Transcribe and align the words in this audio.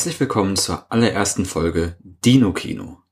Herzlich 0.00 0.18
willkommen 0.18 0.56
zur 0.56 0.90
allerersten 0.90 1.44
Folge 1.44 1.94
Dino 2.00 2.54
Kino. 2.54 3.02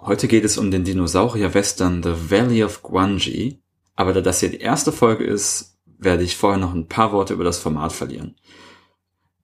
Heute 0.00 0.26
geht 0.26 0.44
es 0.44 0.58
um 0.58 0.72
den 0.72 0.82
Dinosaurier-Western 0.82 2.02
The 2.02 2.32
Valley 2.32 2.64
of 2.64 2.82
Guanji, 2.82 3.62
aber 3.94 4.12
da 4.12 4.22
das 4.22 4.40
hier 4.40 4.48
die 4.48 4.58
erste 4.58 4.90
Folge 4.90 5.22
ist, 5.22 5.78
werde 5.98 6.24
ich 6.24 6.36
vorher 6.36 6.58
noch 6.58 6.74
ein 6.74 6.88
paar 6.88 7.12
Worte 7.12 7.32
über 7.32 7.44
das 7.44 7.60
Format 7.60 7.92
verlieren. 7.92 8.34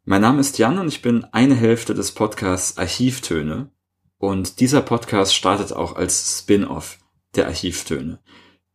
Mein 0.06 0.22
Name 0.22 0.40
ist 0.40 0.58
Jan 0.58 0.80
und 0.80 0.88
ich 0.88 1.00
bin 1.00 1.22
eine 1.30 1.54
Hälfte 1.54 1.94
des 1.94 2.11
Podcasts 2.11 2.79
Archivtöne 2.79 3.70
und 4.18 4.58
dieser 4.58 4.80
Podcast 4.80 5.36
startet 5.36 5.72
auch 5.72 5.94
als 5.94 6.40
Spin-off 6.40 6.98
der 7.36 7.46
Archivtöne. 7.46 8.18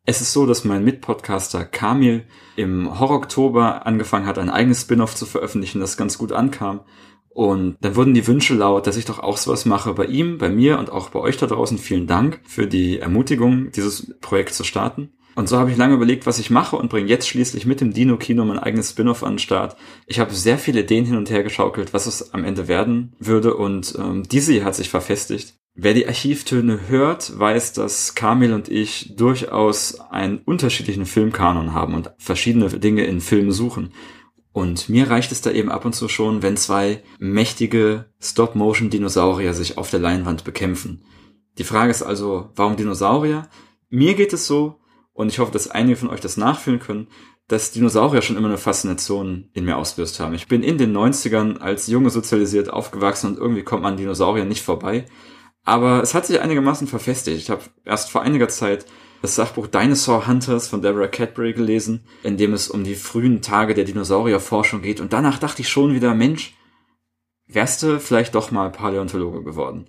Es 0.05 0.21
ist 0.21 0.31
so, 0.31 0.45
dass 0.45 0.63
mein 0.63 0.85
Mitpodcaster 0.85 1.65
Kamil 1.65 2.25
im 2.55 2.99
Horror-Oktober 2.99 3.85
angefangen 3.85 4.27
hat, 4.27 4.37
ein 4.37 4.49
eigenes 4.49 4.81
Spin-off 4.81 5.13
zu 5.13 5.25
veröffentlichen, 5.25 5.81
das 5.81 5.97
ganz 5.97 6.17
gut 6.17 6.31
ankam 6.31 6.85
und 7.33 7.77
dann 7.81 7.95
wurden 7.95 8.13
die 8.13 8.27
Wünsche 8.27 8.53
laut, 8.53 8.85
dass 8.85 8.97
ich 8.97 9.05
doch 9.05 9.19
auch 9.19 9.37
sowas 9.37 9.65
mache 9.65 9.93
bei 9.93 10.05
ihm, 10.05 10.37
bei 10.37 10.49
mir 10.49 10.77
und 10.77 10.91
auch 10.91 11.09
bei 11.09 11.19
euch 11.19 11.37
da 11.37 11.47
draußen. 11.47 11.77
Vielen 11.77 12.07
Dank 12.07 12.39
für 12.45 12.67
die 12.67 12.99
Ermutigung, 12.99 13.71
dieses 13.71 14.13
Projekt 14.21 14.53
zu 14.53 14.63
starten. 14.63 15.09
Und 15.35 15.49
so 15.49 15.57
habe 15.57 15.71
ich 15.71 15.77
lange 15.77 15.95
überlegt, 15.95 16.27
was 16.27 16.37
ich 16.37 16.51
mache 16.51 16.75
und 16.75 16.89
bringe 16.89 17.09
jetzt 17.09 17.27
schließlich 17.27 17.65
mit 17.65 17.81
dem 17.81 17.91
Dino-Kino 17.91 18.45
mein 18.45 18.59
eigenes 18.59 18.91
Spin-off 18.91 19.23
an 19.23 19.33
den 19.33 19.39
Start. 19.39 19.75
Ich 20.05 20.19
habe 20.19 20.33
sehr 20.33 20.59
viele 20.59 20.81
Ideen 20.81 21.05
hin 21.05 21.17
und 21.17 21.31
her 21.31 21.41
geschaukelt, 21.41 21.91
was 21.91 22.05
es 22.05 22.35
am 22.35 22.43
Ende 22.43 22.67
werden 22.67 23.13
würde 23.17 23.55
und 23.55 23.95
ähm, 23.97 24.23
diese 24.23 24.51
hier 24.51 24.63
hat 24.63 24.75
sich 24.75 24.89
verfestigt. 24.89 25.55
Wer 25.75 25.95
die 25.95 26.07
Archivtöne 26.07 26.87
hört, 26.87 27.37
weiß, 27.39 27.73
dass 27.73 28.13
Kamil 28.13 28.53
und 28.53 28.69
ich 28.69 29.15
durchaus 29.17 29.99
einen 29.99 30.37
unterschiedlichen 30.37 31.07
Filmkanon 31.07 31.73
haben 31.73 31.95
und 31.95 32.11
verschiedene 32.19 32.69
Dinge 32.69 33.05
in 33.05 33.21
Filmen 33.21 33.51
suchen. 33.51 33.91
Und 34.53 34.87
mir 34.87 35.09
reicht 35.09 35.31
es 35.31 35.41
da 35.41 35.51
eben 35.51 35.69
ab 35.69 35.83
und 35.83 35.93
zu 35.93 36.07
schon, 36.07 36.43
wenn 36.43 36.57
zwei 36.57 37.03
mächtige 37.19 38.05
Stop-Motion-Dinosaurier 38.21 39.53
sich 39.53 39.77
auf 39.77 39.89
der 39.89 39.99
Leinwand 39.99 40.43
bekämpfen. 40.43 41.03
Die 41.57 41.63
Frage 41.63 41.91
ist 41.91 42.03
also, 42.03 42.51
warum 42.55 42.77
Dinosaurier? 42.77 43.49
Mir 43.89 44.13
geht 44.13 44.31
es 44.31 44.47
so, 44.47 44.79
und 45.13 45.29
ich 45.29 45.39
hoffe, 45.39 45.51
dass 45.51 45.69
einige 45.69 45.97
von 45.97 46.09
euch 46.09 46.21
das 46.21 46.37
nachfühlen 46.37 46.79
können, 46.79 47.07
dass 47.47 47.71
Dinosaurier 47.71 48.21
schon 48.21 48.37
immer 48.37 48.47
eine 48.47 48.57
Faszination 48.57 49.49
in 49.53 49.65
mir 49.65 49.77
ausgelöst 49.77 50.19
haben. 50.19 50.33
Ich 50.33 50.47
bin 50.47 50.63
in 50.63 50.77
den 50.77 50.95
90ern 50.95 51.57
als 51.57 51.87
Junge 51.87 52.09
sozialisiert 52.09 52.71
aufgewachsen 52.71 53.31
und 53.31 53.37
irgendwie 53.37 53.63
kommt 53.63 53.83
man 53.83 53.97
Dinosaurier 53.97 54.45
nicht 54.45 54.63
vorbei. 54.63 55.05
Aber 55.63 56.01
es 56.01 56.13
hat 56.13 56.25
sich 56.25 56.41
einigermaßen 56.41 56.87
verfestigt. 56.87 57.37
Ich 57.37 57.49
habe 57.49 57.63
erst 57.85 58.11
vor 58.11 58.21
einiger 58.21 58.49
Zeit 58.49 58.85
das 59.23 59.35
Sachbuch 59.35 59.67
Dinosaur 59.67 60.27
Hunters 60.27 60.67
von 60.67 60.81
Deborah 60.81 61.07
Cadbury 61.07 61.53
gelesen, 61.53 62.03
in 62.23 62.35
dem 62.35 62.51
es 62.51 62.67
um 62.67 62.83
die 62.83 62.93
frühen 62.93 63.41
Tage 63.41 63.73
der 63.73 63.85
Dinosaurierforschung 63.85 64.81
geht. 64.81 64.99
Und 64.99 65.13
danach 65.13 65.39
dachte 65.39 65.61
ich 65.61 65.69
schon 65.69 65.93
wieder, 65.93 66.13
Mensch, 66.13 66.57
wärst 67.47 67.83
du 67.83 68.01
vielleicht 68.01 68.35
doch 68.35 68.51
mal 68.51 68.69
Paläontologe 68.69 69.41
geworden. 69.41 69.87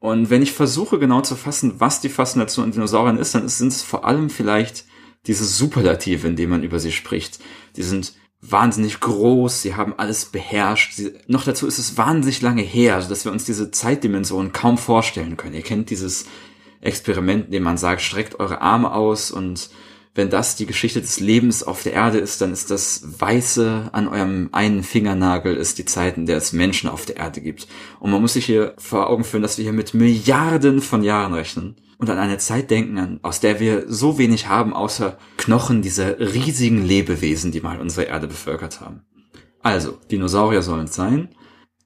Und 0.00 0.28
wenn 0.28 0.42
ich 0.42 0.52
versuche 0.52 0.98
genau 0.98 1.22
zu 1.22 1.34
fassen, 1.34 1.80
was 1.80 2.02
die 2.02 2.10
Faszination 2.10 2.66
an 2.66 2.72
Dinosauriern 2.72 3.16
ist, 3.16 3.34
dann 3.34 3.48
sind 3.48 3.68
es 3.68 3.82
vor 3.82 4.04
allem 4.04 4.28
vielleicht 4.28 4.84
diese 5.26 5.46
Superlative, 5.46 6.28
in 6.28 6.36
denen 6.36 6.50
man 6.50 6.62
über 6.62 6.78
sie 6.78 6.92
spricht. 6.92 7.38
Die 7.76 7.82
sind 7.82 8.12
wahnsinnig 8.42 9.00
groß, 9.00 9.62
sie 9.62 9.76
haben 9.76 9.94
alles 9.98 10.26
beherrscht. 10.26 10.92
Sie, 10.92 11.14
noch 11.26 11.44
dazu 11.44 11.66
ist 11.66 11.78
es 11.78 11.96
wahnsinnig 11.96 12.42
lange 12.42 12.62
her, 12.62 12.96
also 12.96 13.08
dass 13.08 13.24
wir 13.24 13.32
uns 13.32 13.46
diese 13.46 13.70
Zeitdimension 13.70 14.52
kaum 14.52 14.76
vorstellen 14.76 15.38
können. 15.38 15.54
Ihr 15.54 15.62
kennt 15.62 15.88
dieses 15.88 16.26
Experiment, 16.80 17.46
in 17.46 17.52
dem 17.52 17.62
man 17.62 17.76
sagt, 17.76 18.02
streckt 18.02 18.40
eure 18.40 18.60
Arme 18.60 18.92
aus 18.92 19.30
und 19.30 19.70
wenn 20.18 20.30
das 20.30 20.56
die 20.56 20.66
Geschichte 20.66 21.00
des 21.00 21.20
Lebens 21.20 21.62
auf 21.62 21.84
der 21.84 21.92
Erde 21.92 22.18
ist, 22.18 22.40
dann 22.40 22.52
ist 22.52 22.72
das 22.72 23.20
Weiße 23.20 23.90
an 23.92 24.08
eurem 24.08 24.48
einen 24.50 24.82
Fingernagel 24.82 25.56
ist 25.56 25.78
die 25.78 25.84
Zeit, 25.84 26.16
in 26.16 26.26
der 26.26 26.38
es 26.38 26.52
Menschen 26.52 26.90
auf 26.90 27.06
der 27.06 27.18
Erde 27.18 27.40
gibt. 27.40 27.68
Und 28.00 28.10
man 28.10 28.20
muss 28.20 28.32
sich 28.32 28.44
hier 28.44 28.74
vor 28.78 29.08
Augen 29.08 29.22
führen, 29.22 29.42
dass 29.42 29.58
wir 29.58 29.62
hier 29.62 29.72
mit 29.72 29.94
Milliarden 29.94 30.80
von 30.80 31.04
Jahren 31.04 31.34
rechnen 31.34 31.76
und 31.98 32.10
an 32.10 32.18
eine 32.18 32.38
Zeit 32.38 32.70
denken, 32.70 33.20
aus 33.22 33.38
der 33.38 33.60
wir 33.60 33.84
so 33.86 34.18
wenig 34.18 34.48
haben, 34.48 34.72
außer 34.72 35.18
Knochen 35.36 35.82
dieser 35.82 36.18
riesigen 36.18 36.84
Lebewesen, 36.84 37.52
die 37.52 37.60
mal 37.60 37.80
unsere 37.80 38.06
Erde 38.06 38.26
bevölkert 38.26 38.80
haben. 38.80 39.02
Also, 39.62 39.98
Dinosaurier 40.10 40.62
sollen 40.62 40.86
es 40.86 40.96
sein. 40.96 41.34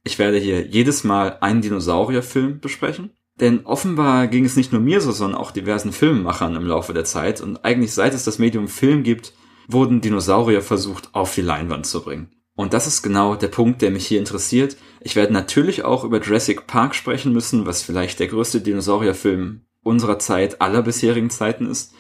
Ich 0.05 0.19
werde 0.19 0.39
hier 0.39 0.67
jedes 0.67 1.05
Mal 1.05 1.39
einen 1.41 1.61
Dinosaurierfilm 1.61 2.61
besprechen. 2.61 3.11
Denn 3.41 3.65
offenbar 3.65 4.29
ging 4.29 4.45
es 4.45 4.57
nicht 4.57 4.73
nur 4.73 4.81
mir 4.81 5.01
so, 5.01 5.11
sondern 5.11 5.41
auch 5.41 5.51
diversen 5.51 5.93
Filmemachern 5.93 6.55
im 6.55 6.67
Laufe 6.67 6.93
der 6.93 7.05
Zeit. 7.05 7.41
Und 7.41 7.65
eigentlich 7.65 7.93
seit 7.93 8.15
es 8.15 8.25
das 8.25 8.39
Medium 8.39 8.69
Film 8.69 9.03
gibt, 9.03 9.33
wurden 9.69 10.01
Dinosaurier 10.01 10.63
versucht 10.63 11.11
auf 11.15 11.35
die 11.35 11.41
Leinwand 11.41 11.87
zu 11.87 12.03
bringen. 12.03 12.31
Und 12.55 12.75
das 12.75 12.87
ist 12.87 13.03
genau 13.03 13.35
der 13.35 13.49
Punkt, 13.49 13.81
der 13.81 13.91
mich 13.91 14.07
hier 14.07 14.19
interessiert. 14.19 14.77
Ich 15.01 15.17
werde 15.17 15.33
natürlich 15.33 15.85
auch 15.85 16.05
über 16.05 16.21
Jurassic 16.21 16.67
Park 16.67 16.95
sprechen 16.95 17.33
müssen, 17.33 17.65
was 17.65 17.83
vielleicht 17.83 18.21
der 18.21 18.29
größte 18.29 18.61
Dinosaurierfilm 18.61 19.63
unserer 19.83 20.19
Zeit, 20.19 20.61
aller 20.61 20.83
bisherigen 20.83 21.31
Zeiten 21.31 21.67
ist. 21.67 21.95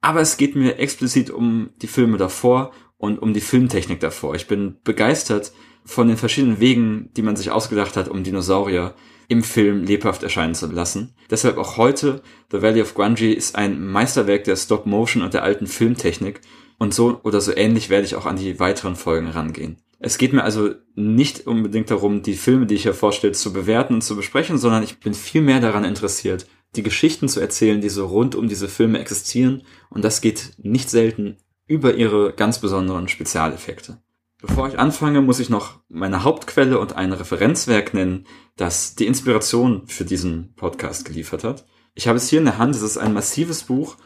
Aber 0.00 0.20
es 0.20 0.36
geht 0.36 0.56
mir 0.56 0.78
explizit 0.78 1.30
um 1.30 1.70
die 1.80 1.86
Filme 1.86 2.18
davor 2.18 2.72
und 2.98 3.20
um 3.20 3.32
die 3.32 3.40
Filmtechnik 3.40 4.00
davor. 4.00 4.34
Ich 4.34 4.48
bin 4.48 4.78
begeistert 4.82 5.52
von 5.84 6.08
den 6.08 6.16
verschiedenen 6.16 6.60
Wegen, 6.60 7.10
die 7.16 7.22
man 7.22 7.36
sich 7.36 7.50
ausgedacht 7.50 7.96
hat, 7.96 8.08
um 8.08 8.24
Dinosaurier 8.24 8.94
im 9.32 9.42
Film 9.42 9.84
lebhaft 9.84 10.22
erscheinen 10.22 10.54
zu 10.54 10.66
lassen. 10.66 11.14
Deshalb 11.30 11.56
auch 11.56 11.78
heute, 11.78 12.22
The 12.52 12.60
Valley 12.60 12.82
of 12.82 12.94
Grungy 12.94 13.32
ist 13.32 13.56
ein 13.56 13.84
Meisterwerk 13.84 14.44
der 14.44 14.56
Stop-Motion 14.56 15.22
und 15.22 15.32
der 15.32 15.42
alten 15.42 15.66
Filmtechnik 15.66 16.42
und 16.78 16.92
so 16.92 17.18
oder 17.24 17.40
so 17.40 17.56
ähnlich 17.56 17.88
werde 17.88 18.04
ich 18.04 18.14
auch 18.14 18.26
an 18.26 18.36
die 18.36 18.60
weiteren 18.60 18.94
Folgen 18.94 19.28
rangehen. 19.28 19.78
Es 19.98 20.18
geht 20.18 20.32
mir 20.32 20.44
also 20.44 20.74
nicht 20.94 21.46
unbedingt 21.46 21.90
darum, 21.90 22.22
die 22.22 22.34
Filme, 22.34 22.66
die 22.66 22.74
ich 22.74 22.82
hier 22.82 22.92
vorstelle, 22.92 23.32
zu 23.32 23.52
bewerten 23.52 23.94
und 23.94 24.02
zu 24.02 24.16
besprechen, 24.16 24.58
sondern 24.58 24.82
ich 24.82 25.00
bin 25.00 25.14
viel 25.14 25.40
mehr 25.40 25.60
daran 25.60 25.84
interessiert, 25.84 26.46
die 26.76 26.82
Geschichten 26.82 27.28
zu 27.28 27.40
erzählen, 27.40 27.80
die 27.80 27.88
so 27.88 28.06
rund 28.06 28.34
um 28.34 28.48
diese 28.48 28.68
Filme 28.68 28.98
existieren 28.98 29.62
und 29.88 30.04
das 30.04 30.20
geht 30.20 30.52
nicht 30.58 30.90
selten 30.90 31.38
über 31.66 31.94
ihre 31.94 32.34
ganz 32.34 32.58
besonderen 32.58 33.08
Spezialeffekte. 33.08 33.98
Bevor 34.42 34.66
ich 34.66 34.76
anfange, 34.76 35.20
muss 35.20 35.38
ich 35.38 35.50
noch 35.50 35.78
meine 35.88 36.24
Hauptquelle 36.24 36.80
und 36.80 36.96
ein 36.96 37.12
Referenzwerk 37.12 37.94
nennen, 37.94 38.26
das 38.56 38.96
die 38.96 39.06
Inspiration 39.06 39.86
für 39.86 40.04
diesen 40.04 40.52
Podcast 40.56 41.04
geliefert 41.04 41.44
hat. 41.44 41.64
Ich 41.94 42.08
habe 42.08 42.16
es 42.16 42.28
hier 42.28 42.40
in 42.40 42.46
der 42.46 42.58
Hand, 42.58 42.74
es 42.74 42.82
ist 42.82 42.98
ein 42.98 43.12
massives 43.14 43.62
Buch. 43.62 43.96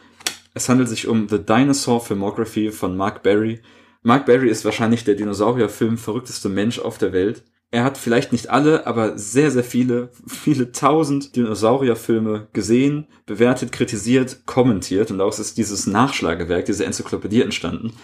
Es 0.52 0.68
handelt 0.68 0.90
sich 0.90 1.08
um 1.08 1.26
The 1.26 1.38
Dinosaur 1.38 2.02
Filmography 2.02 2.70
von 2.70 2.98
Mark 2.98 3.22
Berry. 3.22 3.62
Mark 4.02 4.26
Berry 4.26 4.50
ist 4.50 4.66
wahrscheinlich 4.66 5.04
der 5.04 5.14
Dinosaurierfilm 5.14 5.96
verrückteste 5.96 6.50
Mensch 6.50 6.80
auf 6.80 6.98
der 6.98 7.14
Welt. 7.14 7.42
Er 7.70 7.84
hat 7.84 7.96
vielleicht 7.96 8.30
nicht 8.30 8.50
alle, 8.50 8.86
aber 8.86 9.18
sehr, 9.18 9.50
sehr 9.50 9.64
viele, 9.64 10.10
viele 10.26 10.70
tausend 10.70 11.34
Dinosaurierfilme 11.34 12.48
gesehen, 12.52 13.06
bewertet, 13.24 13.72
kritisiert, 13.72 14.44
kommentiert 14.44 15.10
und 15.10 15.18
daraus 15.18 15.38
ist 15.38 15.56
dieses 15.56 15.86
Nachschlagewerk, 15.86 16.66
diese 16.66 16.84
Enzyklopädie 16.84 17.40
entstanden. 17.40 17.94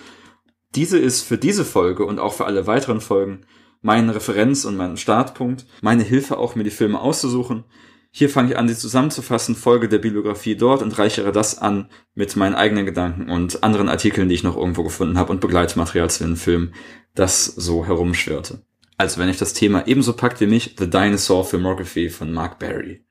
Diese 0.75 0.99
ist 0.99 1.23
für 1.23 1.39
diese 1.39 1.65
Folge 1.65 2.05
und 2.07 2.19
auch 2.19 2.33
für 2.33 2.47
alle 2.47 2.67
weiteren 2.67 3.01
Folgen 3.01 3.45
mein 3.83 4.09
Referenz 4.09 4.65
und 4.65 4.77
mein 4.77 4.97
Startpunkt, 4.97 5.67
meine 5.83 6.03
Hilfe 6.03 6.39
auch, 6.39 6.55
mir 6.55 6.65
die 6.65 6.71
Filme 6.71 7.01
auszusuchen. 7.01 7.65
Hier 8.11 8.29
fange 8.29 8.51
ich 8.51 8.59
an, 8.59 8.69
sie 8.69 8.77
zusammenzufassen, 8.77 9.57
folge 9.57 9.89
der 9.89 9.99
Bibliografie 9.99 10.55
dort 10.55 10.83
und 10.83 10.97
reichere 10.99 11.33
das 11.33 11.59
an 11.59 11.89
mit 12.15 12.37
meinen 12.37 12.55
eigenen 12.55 12.87
Gedanken 12.87 13.31
und 13.31 13.65
anderen 13.65 13.89
Artikeln, 13.89 14.29
die 14.29 14.35
ich 14.35 14.43
noch 14.43 14.57
irgendwo 14.57 14.85
gefunden 14.85 15.19
habe 15.19 15.33
und 15.33 15.41
Begleitmaterial 15.41 16.11
zu 16.11 16.25
den 16.25 16.37
Filmen, 16.37 16.75
das 17.15 17.47
so 17.47 17.87
herumschwirrte. 17.87 18.63
Also 18.99 19.19
wenn 19.19 19.29
euch 19.29 19.39
das 19.39 19.55
Thema 19.55 19.87
ebenso 19.87 20.13
packt 20.13 20.41
wie 20.41 20.47
mich, 20.47 20.77
The 20.79 20.89
Dinosaur 20.89 21.45
Filmography 21.45 22.11
von 22.11 22.33
Mark 22.33 22.59
Barry. 22.59 23.05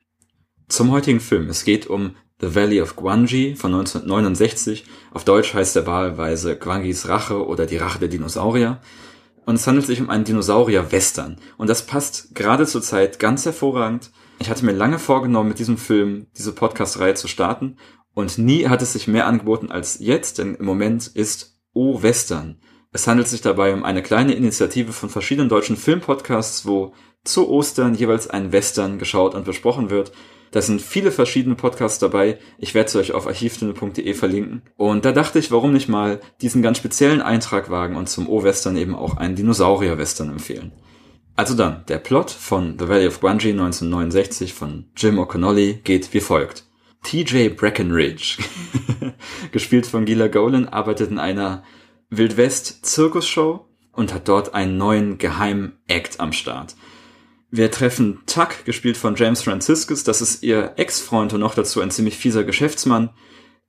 Zum 0.69 0.91
heutigen 0.91 1.19
Film. 1.19 1.50
Es 1.50 1.65
geht 1.65 1.88
um 1.88 2.15
The 2.41 2.55
Valley 2.55 2.81
of 2.81 2.95
Guanji 2.95 3.55
von 3.55 3.73
1969. 3.73 4.85
Auf 5.13 5.23
Deutsch 5.23 5.53
heißt 5.53 5.75
er 5.75 5.85
wahlweise 5.85 6.57
Guangis 6.57 7.07
Rache 7.07 7.45
oder 7.45 7.67
die 7.67 7.77
Rache 7.77 7.99
der 7.99 8.07
Dinosaurier. 8.07 8.81
Und 9.45 9.55
es 9.55 9.67
handelt 9.67 9.85
sich 9.85 10.01
um 10.01 10.09
einen 10.09 10.23
Dinosaurier-Western. 10.23 11.38
Und 11.57 11.69
das 11.69 11.85
passt 11.85 12.33
gerade 12.33 12.65
zur 12.65 12.81
Zeit 12.81 13.19
ganz 13.19 13.45
hervorragend. 13.45 14.11
Ich 14.39 14.49
hatte 14.49 14.65
mir 14.65 14.71
lange 14.71 14.97
vorgenommen, 14.97 15.49
mit 15.49 15.59
diesem 15.59 15.77
Film 15.77 16.27
diese 16.38 16.53
Podcast-Reihe 16.53 17.13
zu 17.13 17.27
starten. 17.27 17.77
Und 18.13 18.39
nie 18.39 18.67
hat 18.67 18.81
es 18.81 18.94
sich 18.94 19.07
mehr 19.07 19.27
angeboten 19.27 19.71
als 19.71 19.99
jetzt, 19.99 20.39
denn 20.39 20.55
im 20.55 20.65
Moment 20.65 21.07
ist 21.07 21.59
O 21.73 22.01
Western. 22.01 22.59
Es 22.91 23.07
handelt 23.07 23.27
sich 23.27 23.41
dabei 23.41 23.73
um 23.73 23.83
eine 23.83 24.01
kleine 24.01 24.33
Initiative 24.33 24.91
von 24.91 25.09
verschiedenen 25.09 25.47
deutschen 25.47 25.77
Filmpodcasts, 25.77 26.65
wo 26.65 26.94
zu 27.23 27.49
Ostern 27.49 27.94
jeweils 27.94 28.29
ein 28.29 28.51
Western 28.51 28.99
geschaut 28.99 29.35
und 29.35 29.45
besprochen 29.45 29.89
wird. 29.89 30.11
Da 30.51 30.62
sind 30.62 30.81
viele 30.81 31.12
verschiedene 31.12 31.56
Podcasts 31.56 32.00
dabei. 32.00 32.38
Ich 32.57 32.74
werde 32.74 32.92
sie 32.92 33.00
euch 33.00 33.13
auf 33.13 33.25
archivstunde.de 33.25 34.13
verlinken. 34.13 34.63
Und 34.75 35.06
da 35.06 35.13
dachte 35.13 35.39
ich, 35.39 35.50
warum 35.50 35.71
nicht 35.71 35.88
mal 35.88 36.19
diesen 36.42 36.62
ganz 36.62 36.77
speziellen 36.77 37.21
Eintrag 37.21 37.69
wagen 37.69 37.95
und 37.95 38.09
zum 38.09 38.27
O-Western 38.27 38.75
eben 38.75 38.94
auch 38.94 39.15
einen 39.15 39.36
Dinosaurier-Western 39.36 40.30
empfehlen. 40.30 40.74
Also 41.38 41.56
dann, 41.56 41.86
der 41.88 41.98
Plot 41.98 42.30
von 42.30 42.77
The 42.77 42.89
Valley 42.89 43.07
of 43.07 43.21
Grungy 43.21 43.51
1969 43.51 44.53
von 44.53 44.86
Jim 44.95 45.19
O'Connolly 45.19 45.81
geht 45.83 46.13
wie 46.13 46.19
folgt. 46.19 46.65
TJ 47.04 47.50
Breckenridge, 47.50 48.38
gespielt 49.51 49.88
von 49.88 50.06
Gila 50.06 50.27
Golan, 50.27 50.68
arbeitet 50.68 51.09
in 51.09 51.18
einer 51.18 51.63
Wildwest-Zirkusshow 52.09 53.65
und 53.94 54.13
hat 54.13 54.27
dort 54.27 54.54
einen 54.54 54.77
neuen 54.77 55.18
geheimen 55.18 55.80
Act 55.88 56.19
am 56.19 56.33
Start. 56.33 56.75
Wir 57.53 57.69
treffen 57.69 58.19
Tuck, 58.27 58.63
gespielt 58.63 58.95
von 58.95 59.15
James 59.15 59.44
Franciscus. 59.44 60.06
Das 60.06 60.21
ist 60.21 60.42
ihr 60.42 60.74
Ex-Freund 60.77 61.33
und 61.33 61.42
noch 61.42 61.53
dazu 61.53 61.81
ein 61.81 61.92
ziemlich 61.92 62.18
fieser 62.18 62.45
Geschäftsmann, 62.45 63.09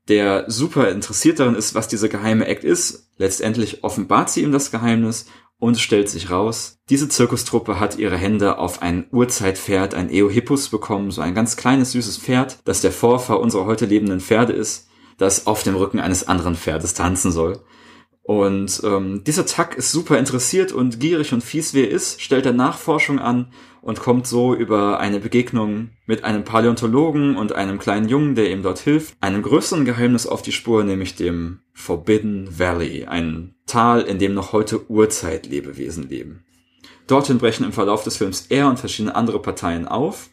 der 0.09 0.45
super 0.47 0.89
interessiert 0.91 1.41
darin 1.41 1.57
ist, 1.57 1.75
was 1.75 1.89
dieser 1.89 2.09
geheime 2.09 2.47
Act 2.47 2.63
ist. 2.63 3.11
Letztendlich 3.17 3.83
offenbart 3.83 4.31
sie 4.31 4.43
ihm 4.43 4.53
das 4.53 4.71
Geheimnis 4.71 5.27
und 5.59 5.81
stellt 5.81 6.09
sich 6.09 6.31
raus, 6.31 6.79
diese 6.91 7.09
Zirkustruppe 7.09 7.81
hat 7.81 7.99
ihre 7.99 8.17
Hände 8.17 8.59
auf 8.59 8.83
ein 8.83 9.07
Urzeitpferd, 9.11 9.95
ein 9.95 10.11
Eohippus 10.11 10.69
bekommen, 10.69 11.11
so 11.11 11.21
ein 11.21 11.35
ganz 11.35 11.57
kleines, 11.57 11.93
süßes 11.93 12.19
Pferd, 12.19 12.59
das 12.65 12.83
der 12.83 12.93
Vorfahr 12.93 13.41
unserer 13.41 13.67
heute 13.67 13.87
lebenden 13.87 14.21
Pferde 14.21 14.53
ist, 14.53 14.89
das 15.19 15.47
auf 15.49 15.65
dem 15.65 15.75
Rücken 15.75 15.99
eines 15.99 16.27
anderen 16.27 16.55
Pferdes 16.55 16.95
tanzen 16.95 17.33
soll. 17.33 17.65
Und 18.23 18.81
ähm, 18.85 19.25
dieser 19.25 19.47
Tuck 19.47 19.75
ist 19.75 19.91
super 19.91 20.19
interessiert 20.19 20.71
und 20.71 21.01
gierig 21.01 21.33
und 21.33 21.43
fies 21.43 21.75
wie 21.75 21.83
er 21.83 21.91
ist, 21.91 22.21
stellt 22.21 22.47
er 22.47 22.53
Nachforschung 22.53 23.19
an 23.19 23.53
und 23.83 24.01
kommt 24.01 24.27
so 24.27 24.55
über 24.55 25.01
eine 25.01 25.19
Begegnung 25.19 25.91
mit 26.07 26.25
einem 26.25 26.45
Paläontologen 26.45 27.37
und 27.37 27.53
einem 27.53 27.79
kleinen 27.79 28.09
Jungen, 28.09 28.37
der 28.37 28.51
ihm 28.51 28.63
dort 28.63 28.79
hilft, 28.79 29.17
einem 29.21 29.43
größeren 29.43 29.85
Geheimnis 29.85 30.27
auf 30.27 30.41
die 30.41 30.53
Spur, 30.53 30.85
nämlich 30.85 31.17
dem 31.17 31.61
Forbidden 31.75 32.59
Valley, 32.59 33.07
ein 33.07 33.57
Tal, 33.67 34.03
in 34.03 34.19
dem 34.19 34.35
noch 34.35 34.53
heute 34.53 34.89
Urzeitlebewesen 34.89 36.09
leben. 36.09 36.45
Dorthin 37.09 37.39
brechen 37.39 37.67
im 37.67 37.73
Verlauf 37.73 38.05
des 38.05 38.17
Films 38.17 38.47
er 38.49 38.69
und 38.69 38.79
verschiedene 38.79 39.17
andere 39.17 39.43
Parteien 39.43 39.89
auf, 39.89 40.31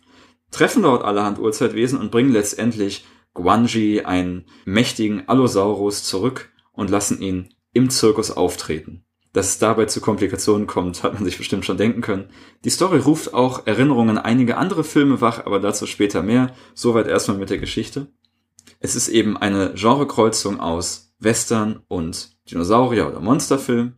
treffen 0.51 0.83
dort 0.83 1.03
allerhand 1.03 1.39
Urzeitwesen 1.39 1.99
und 1.99 2.11
bringen 2.11 2.31
letztendlich 2.31 3.05
Guanji, 3.33 4.01
einen 4.01 4.45
mächtigen 4.65 5.27
Allosaurus, 5.27 6.03
zurück 6.03 6.49
und 6.71 6.91
lassen 6.91 7.19
ihn 7.19 7.49
im 7.73 7.89
Zirkus 7.89 8.29
auftreten. 8.31 9.05
Dass 9.31 9.49
es 9.49 9.59
dabei 9.59 9.85
zu 9.85 10.01
Komplikationen 10.01 10.65
kommt, 10.65 11.03
hat 11.03 11.13
man 11.13 11.23
sich 11.23 11.37
bestimmt 11.37 11.63
schon 11.63 11.77
denken 11.77 12.01
können. 12.01 12.29
Die 12.65 12.71
Story 12.71 12.97
ruft 12.97 13.33
auch 13.33 13.67
Erinnerungen 13.67 14.17
an 14.17 14.23
einige 14.23 14.57
andere 14.57 14.83
Filme 14.83 15.21
wach, 15.21 15.45
aber 15.45 15.59
dazu 15.59 15.85
später 15.85 16.23
mehr. 16.23 16.53
Soweit 16.73 17.07
erstmal 17.07 17.37
mit 17.37 17.49
der 17.51 17.59
Geschichte. 17.59 18.07
Es 18.79 18.95
ist 18.95 19.07
eben 19.07 19.37
eine 19.37 19.73
Genrekreuzung 19.75 20.59
aus 20.59 21.13
Western 21.19 21.81
und 21.87 22.37
Dinosaurier- 22.49 23.07
oder 23.07 23.19
Monsterfilm. 23.19 23.93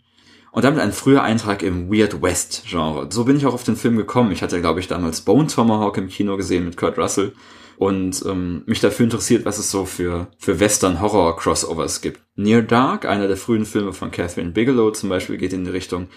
Und 0.51 0.65
damit 0.65 0.81
ein 0.81 0.91
früher 0.91 1.23
Eintrag 1.23 1.63
im 1.63 1.89
Weird 1.89 2.21
West 2.21 2.63
Genre. 2.67 3.07
So 3.09 3.23
bin 3.23 3.37
ich 3.37 3.45
auch 3.45 3.53
auf 3.53 3.63
den 3.63 3.77
Film 3.77 3.95
gekommen. 3.95 4.33
Ich 4.33 4.41
hatte, 4.41 4.59
glaube 4.59 4.81
ich, 4.81 4.89
damals 4.89 5.21
Bone 5.21 5.47
Tomahawk 5.47 5.95
im 5.97 6.09
Kino 6.09 6.35
gesehen 6.35 6.65
mit 6.65 6.75
Kurt 6.75 6.97
Russell 6.97 7.33
und 7.77 8.23
ähm, 8.25 8.63
mich 8.65 8.79
dafür 8.79 9.05
interessiert, 9.05 9.45
was 9.45 9.57
es 9.57 9.71
so 9.71 9.85
für, 9.85 10.27
für 10.37 10.59
Western-Horror-Crossovers 10.59 12.01
gibt. 12.01 12.21
Near 12.35 12.61
Dark, 12.61 13.05
einer 13.05 13.27
der 13.27 13.37
frühen 13.37 13.65
Filme 13.65 13.93
von 13.93 14.11
Catherine 14.11 14.51
Bigelow 14.51 14.91
zum 14.91 15.09
Beispiel, 15.09 15.37
geht 15.37 15.53
in 15.53 15.65
die 15.65 15.71
Richtung. 15.71 16.07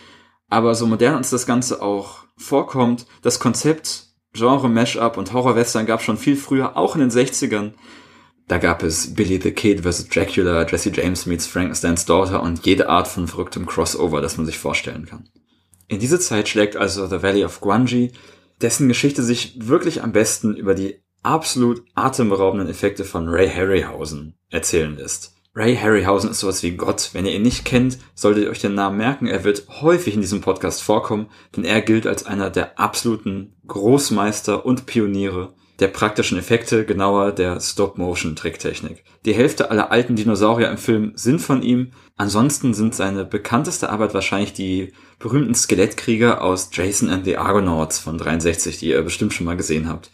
Aber 0.48 0.74
so 0.74 0.86
modern 0.86 1.16
uns 1.16 1.30
das 1.30 1.46
Ganze 1.46 1.82
auch 1.82 2.24
vorkommt, 2.36 3.06
das 3.22 3.40
Konzept 3.40 4.08
Genre 4.34 4.68
Mashup 4.68 5.16
und 5.16 5.32
Horror-Western 5.32 5.86
gab 5.86 6.02
schon 6.02 6.16
viel 6.16 6.36
früher, 6.36 6.76
auch 6.76 6.96
in 6.96 7.00
den 7.00 7.10
60ern. 7.10 7.72
Da 8.48 8.58
gab 8.58 8.82
es 8.82 9.14
Billy 9.14 9.40
the 9.40 9.52
Kid 9.52 9.82
vs. 9.82 10.08
Dracula, 10.08 10.66
Jesse 10.66 10.90
James 10.92 11.24
meets 11.24 11.46
Frankensteins 11.46 12.04
Daughter 12.04 12.42
und 12.42 12.66
jede 12.66 12.88
Art 12.88 13.08
von 13.08 13.26
verrücktem 13.26 13.64
Crossover, 13.64 14.20
das 14.20 14.36
man 14.36 14.44
sich 14.44 14.58
vorstellen 14.58 15.06
kann. 15.06 15.28
In 15.88 15.98
diese 15.98 16.18
Zeit 16.18 16.48
schlägt 16.48 16.76
also 16.76 17.06
The 17.06 17.22
Valley 17.22 17.44
of 17.44 17.60
Guanji, 17.60 18.12
dessen 18.60 18.88
Geschichte 18.88 19.22
sich 19.22 19.68
wirklich 19.68 20.02
am 20.02 20.12
besten 20.12 20.56
über 20.56 20.74
die 20.74 21.03
absolut 21.24 21.82
atemberaubenden 21.94 22.68
Effekte 22.68 23.04
von 23.04 23.28
Ray 23.28 23.48
Harryhausen 23.48 24.34
erzählen 24.50 24.96
lässt. 24.96 25.34
Ray 25.56 25.76
Harryhausen 25.76 26.30
ist 26.30 26.40
sowas 26.40 26.64
wie 26.64 26.72
Gott. 26.72 27.10
Wenn 27.12 27.26
ihr 27.26 27.34
ihn 27.34 27.42
nicht 27.42 27.64
kennt, 27.64 27.98
solltet 28.14 28.44
ihr 28.44 28.50
euch 28.50 28.60
den 28.60 28.74
Namen 28.74 28.96
merken. 28.96 29.28
Er 29.28 29.44
wird 29.44 29.68
häufig 29.80 30.14
in 30.14 30.20
diesem 30.20 30.40
Podcast 30.40 30.82
vorkommen, 30.82 31.28
denn 31.54 31.64
er 31.64 31.80
gilt 31.80 32.08
als 32.08 32.26
einer 32.26 32.50
der 32.50 32.78
absoluten 32.78 33.54
Großmeister 33.66 34.66
und 34.66 34.86
Pioniere 34.86 35.54
der 35.80 35.88
praktischen 35.88 36.38
Effekte, 36.38 36.84
genauer 36.84 37.32
der 37.32 37.60
Stop-Motion-Tricktechnik. 37.60 39.04
Die 39.24 39.34
Hälfte 39.34 39.70
aller 39.70 39.90
alten 39.90 40.16
Dinosaurier 40.16 40.70
im 40.70 40.78
Film 40.78 41.12
sind 41.14 41.40
von 41.40 41.62
ihm. 41.62 41.92
Ansonsten 42.16 42.74
sind 42.74 42.94
seine 42.94 43.24
bekannteste 43.24 43.90
Arbeit 43.90 44.14
wahrscheinlich 44.14 44.52
die 44.52 44.92
berühmten 45.18 45.54
Skelettkrieger 45.54 46.42
aus 46.42 46.70
Jason 46.72 47.10
and 47.10 47.24
the 47.24 47.36
Argonauts 47.36 47.98
von 47.98 48.18
63, 48.18 48.78
die 48.78 48.90
ihr 48.90 49.02
bestimmt 49.02 49.34
schon 49.34 49.46
mal 49.46 49.56
gesehen 49.56 49.88
habt. 49.88 50.10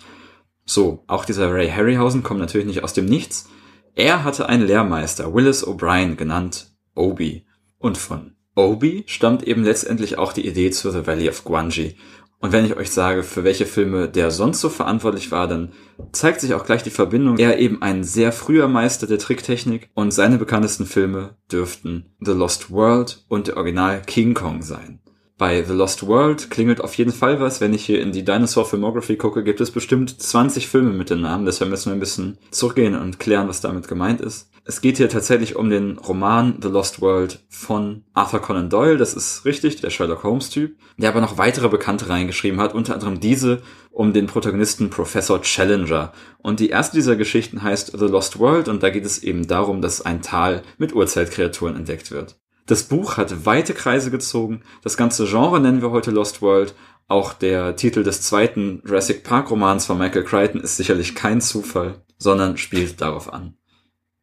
So, 0.73 1.03
auch 1.09 1.25
dieser 1.25 1.53
Ray 1.53 1.69
Harryhausen 1.69 2.23
kommt 2.23 2.39
natürlich 2.39 2.69
nicht 2.69 2.85
aus 2.85 2.93
dem 2.93 3.07
Nichts. 3.07 3.49
Er 3.97 4.23
hatte 4.23 4.49
einen 4.49 4.65
Lehrmeister, 4.65 5.35
Willis 5.35 5.67
O'Brien, 5.67 6.15
genannt 6.15 6.71
Obi. 6.95 7.45
Und 7.81 7.99
von 7.99 8.37
Obi 8.55 9.03
stammt 9.09 9.43
eben 9.43 9.65
letztendlich 9.65 10.17
auch 10.17 10.33
die 10.33 10.47
Idee 10.47 10.71
zu 10.71 10.93
The 10.93 11.09
Valley 11.09 11.29
of 11.29 11.43
Guanji. 11.43 11.97
Und 12.39 12.53
wenn 12.53 12.65
ich 12.65 12.77
euch 12.77 12.93
sage, 12.93 13.25
für 13.25 13.43
welche 13.43 13.67
Filme 13.67 14.09
der 14.09 14.31
sonst 14.31 14.61
so 14.61 14.69
verantwortlich 14.69 15.33
war, 15.33 15.49
dann 15.49 15.73
zeigt 16.13 16.41
sich 16.41 16.55
auch 16.55 16.65
gleich 16.65 16.85
die 16.85 16.91
Verbindung. 16.91 17.37
Er 17.39 17.59
eben 17.59 17.83
ein 17.83 18.05
sehr 18.05 18.31
früher 18.31 18.69
Meister 18.69 19.09
der 19.09 19.19
Tricktechnik 19.19 19.91
und 19.95 20.13
seine 20.13 20.39
bekanntesten 20.39 20.87
Filme 20.87 21.35
dürften 21.51 22.15
The 22.21 22.31
Lost 22.31 22.71
World 22.71 23.25
und 23.27 23.49
der 23.49 23.57
Original 23.57 24.03
King 24.03 24.35
Kong 24.35 24.63
sein. 24.63 25.01
Bei 25.41 25.63
The 25.63 25.73
Lost 25.73 26.07
World 26.07 26.51
klingelt 26.51 26.83
auf 26.83 26.93
jeden 26.99 27.15
Fall 27.15 27.41
was. 27.41 27.63
Wenn 27.63 27.73
ich 27.73 27.87
hier 27.87 28.03
in 28.03 28.13
die 28.13 28.27
Dinosaur 28.27 28.67
Filmography 28.67 29.17
gucke, 29.17 29.43
gibt 29.43 29.63
es 29.63 29.71
bestimmt 29.71 30.21
20 30.21 30.69
Filme 30.69 30.91
mit 30.91 31.09
dem 31.09 31.23
Namen. 31.23 31.47
Deshalb 31.47 31.71
müssen 31.71 31.87
wir 31.87 31.95
ein 31.95 32.01
bisschen 32.01 32.37
zurückgehen 32.51 32.95
und 32.95 33.19
klären, 33.19 33.49
was 33.49 33.63
damit 33.63 33.89
gemeint 33.89 34.21
ist. 34.21 34.51
Es 34.67 34.83
geht 34.83 34.99
hier 34.99 35.09
tatsächlich 35.09 35.57
um 35.57 35.71
den 35.71 35.97
Roman 35.97 36.59
The 36.61 36.69
Lost 36.69 37.01
World 37.01 37.41
von 37.49 38.05
Arthur 38.13 38.43
Conan 38.43 38.69
Doyle. 38.69 38.99
Das 38.99 39.15
ist 39.15 39.47
richtig, 39.47 39.81
der 39.81 39.89
Sherlock 39.89 40.25
Holmes 40.25 40.51
Typ. 40.51 40.77
Der 40.99 41.09
aber 41.09 41.23
noch 41.23 41.39
weitere 41.39 41.71
Bekannte 41.71 42.11
reingeschrieben 42.11 42.61
hat. 42.61 42.75
Unter 42.75 42.93
anderem 42.93 43.19
diese 43.19 43.63
um 43.93 44.13
den 44.13 44.27
Protagonisten 44.27 44.91
Professor 44.91 45.41
Challenger. 45.41 46.13
Und 46.43 46.61
die 46.61 46.69
erste 46.69 46.99
dieser 46.99 47.17
Geschichten 47.17 47.63
heißt 47.63 47.99
The 47.99 48.05
Lost 48.05 48.39
World 48.39 48.69
und 48.69 48.83
da 48.83 48.91
geht 48.91 49.07
es 49.07 49.23
eben 49.23 49.47
darum, 49.47 49.81
dass 49.81 50.03
ein 50.03 50.21
Tal 50.21 50.63
mit 50.77 50.95
Urzeitkreaturen 50.95 51.77
entdeckt 51.77 52.11
wird. 52.11 52.40
Das 52.71 52.85
Buch 52.85 53.17
hat 53.17 53.47
weite 53.47 53.75
Kreise 53.75 54.13
gezogen. 54.13 54.63
Das 54.81 54.97
ganze 54.97 55.27
Genre 55.27 55.59
nennen 55.59 55.83
wir 55.83 55.91
heute 55.91 56.13
Lost 56.13 56.41
World. 56.41 56.73
Auch 57.09 57.33
der 57.33 57.75
Titel 57.75 58.05
des 58.05 58.23
zweiten 58.23 58.81
Jurassic 58.87 59.25
Park 59.25 59.51
Romans 59.51 59.87
von 59.87 59.99
Michael 59.99 60.23
Crichton 60.23 60.61
ist 60.61 60.77
sicherlich 60.77 61.17
kein 61.17 61.41
Zufall, 61.41 62.05
sondern 62.17 62.59
spielt 62.59 63.01
darauf 63.01 63.33
an. 63.33 63.57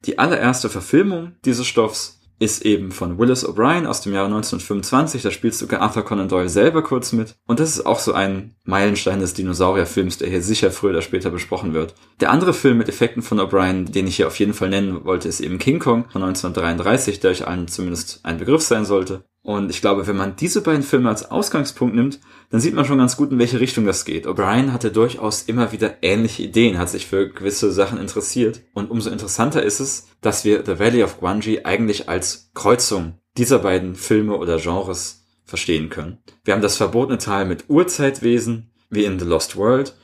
Die 0.06 0.18
allererste 0.18 0.70
Verfilmung 0.70 1.36
dieses 1.44 1.68
Stoffs 1.68 2.17
ist 2.40 2.66
eben 2.66 2.92
von 2.92 3.18
Willis 3.18 3.46
O'Brien 3.46 3.86
aus 3.86 4.02
dem 4.02 4.14
Jahre 4.14 4.28
1925. 4.28 5.24
Da 5.24 5.32
spielt 5.32 5.56
sogar 5.56 5.82
Arthur 5.82 6.04
Conan 6.04 6.28
Doyle 6.28 6.50
selber 6.50 6.84
kurz 6.84 7.12
mit. 7.12 7.36
Und 7.48 7.60
das 7.60 7.72
ist 7.72 7.86
auch 7.86 8.00
so 8.00 8.14
ein 8.14 8.56
Meilenstein 8.64 9.20
des 9.20 9.34
Dinosaurierfilms, 9.34 10.18
der 10.18 10.30
hier 10.30 10.44
sicher 10.44 10.72
früher 10.72 10.92
oder 10.92 11.02
später 11.02 11.32
besprochen 11.32 11.74
wird. 11.74 11.96
Der 12.20 12.32
andere 12.32 12.54
Film 12.54 12.78
mit 12.78 12.90
Effekten 12.90 13.24
von 13.24 13.40
O'Brien, 13.40 13.92
den 13.92 14.08
ich 14.08 14.18
hier 14.18 14.28
auf 14.28 14.38
jeden 14.40 14.54
Fall 14.54 14.70
nennen 14.70 15.06
wollte, 15.06 15.28
ist 15.28 15.40
eben 15.40 15.58
King 15.58 15.80
Kong 15.80 16.06
von 16.10 16.24
1933, 16.24 17.20
der 17.20 17.32
euch 17.32 17.48
allen 17.48 17.68
zumindest 17.68 18.20
ein 18.24 18.38
Begriff 18.38 18.62
sein 18.62 18.86
sollte. 18.86 19.24
Und 19.44 19.70
ich 19.70 19.80
glaube, 19.80 20.08
wenn 20.08 20.18
man 20.18 20.36
diese 20.36 20.62
beiden 20.62 20.84
Filme 20.84 21.10
als 21.10 21.32
Ausgangspunkt 21.32 21.96
nimmt, 21.96 22.20
dann 22.50 22.60
sieht 22.60 22.74
man 22.74 22.86
schon 22.86 22.98
ganz 22.98 23.16
gut, 23.16 23.32
in 23.32 23.40
welche 23.40 23.60
Richtung 23.60 23.86
das 23.86 24.04
geht. 24.04 24.28
O'Brien 24.28 24.74
hatte 24.74 24.92
durchaus 24.92 25.44
immer 25.44 25.72
wieder 25.72 25.96
ähnliche 26.02 26.44
Ideen, 26.44 26.78
hat 26.78 26.90
sich 26.90 27.08
für 27.08 27.30
gewisse 27.30 27.72
Sachen 27.72 27.98
interessiert. 27.98 28.62
Und 28.74 28.92
umso 28.92 29.10
interessanter 29.10 29.64
ist 29.64 29.80
es, 29.80 30.08
dass 30.22 30.44
wir 30.44 30.66
The 30.66 30.80
Valley 30.80 31.04
of 31.04 31.20
Guanji 31.20 31.62
eigentlich 31.64 32.10
als 32.10 32.52
Kreuzung 32.54 33.20
dieser 33.38 33.60
beiden 33.60 33.96
Filme 33.96 34.36
oder 34.36 34.58
Genres 34.58 35.26
verstehen 35.46 35.90
können. 35.90 36.18
Wir 36.44 36.54
haben 36.54 36.62
das 36.62 36.76
verbotene 36.76 37.18
Tal 37.18 37.46
mit 37.46 37.70
Urzeitwesen, 37.70 38.72
wie 38.90 39.06
in 39.06 39.18
The 39.18 39.26
Lost 39.26 39.56
World, 39.56 39.96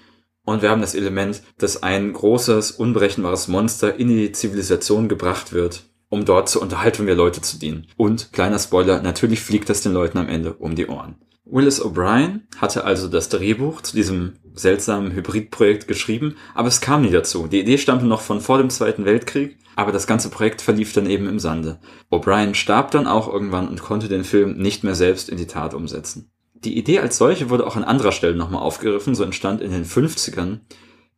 und 0.45 0.61
wir 0.61 0.69
haben 0.69 0.81
das 0.81 0.95
Element, 0.95 1.41
dass 1.57 1.83
ein 1.83 2.11
großes, 2.11 2.71
unberechenbares 2.71 3.47
Monster 3.47 3.97
in 3.97 4.09
die 4.09 4.31
Zivilisation 4.33 5.07
gebracht 5.07 5.53
wird, 5.53 5.83
um 6.13 6.25
dort 6.25 6.47
zur 6.47 6.61
Unterhaltung 6.61 7.07
der 7.07 7.15
Leute 7.15 7.41
zu 7.41 7.57
dienen. 7.57 7.87
Und, 7.97 8.31
kleiner 8.33 8.59
Spoiler, 8.59 9.01
natürlich 9.01 9.41
fliegt 9.41 9.67
das 9.67 9.81
den 9.81 9.93
Leuten 9.93 10.19
am 10.19 10.29
Ende 10.29 10.53
um 10.53 10.75
die 10.75 10.85
Ohren. 10.85 11.15
Willis 11.43 11.81
O'Brien 11.81 12.41
hatte 12.57 12.83
also 12.83 13.07
das 13.07 13.29
Drehbuch 13.29 13.81
zu 13.81 13.95
diesem 13.95 14.33
seltsamen 14.53 15.11
Hybridprojekt 15.11 15.87
geschrieben, 15.87 16.35
aber 16.53 16.67
es 16.67 16.81
kam 16.81 17.01
nie 17.01 17.09
dazu. 17.09 17.47
Die 17.47 17.59
Idee 17.59 17.79
stammte 17.79 18.05
noch 18.05 18.21
von 18.21 18.41
vor 18.41 18.59
dem 18.59 18.69
Zweiten 18.69 19.05
Weltkrieg, 19.05 19.57
aber 19.75 19.91
das 19.91 20.05
ganze 20.05 20.29
Projekt 20.29 20.61
verlief 20.61 20.93
dann 20.93 21.09
eben 21.09 21.27
im 21.27 21.39
Sande. 21.39 21.79
O'Brien 22.11 22.53
starb 22.53 22.91
dann 22.91 23.07
auch 23.07 23.27
irgendwann 23.27 23.67
und 23.67 23.81
konnte 23.81 24.07
den 24.07 24.23
Film 24.23 24.55
nicht 24.57 24.83
mehr 24.83 24.95
selbst 24.95 25.29
in 25.29 25.37
die 25.37 25.47
Tat 25.47 25.73
umsetzen. 25.73 26.29
Die 26.53 26.77
Idee 26.77 26.99
als 26.99 27.17
solche 27.17 27.49
wurde 27.49 27.65
auch 27.65 27.75
an 27.75 27.83
anderer 27.83 28.11
Stelle 28.11 28.35
nochmal 28.35 28.61
aufgegriffen, 28.61 29.15
so 29.15 29.23
entstand 29.23 29.61
in 29.61 29.71
den 29.71 29.83
50ern 29.83 30.59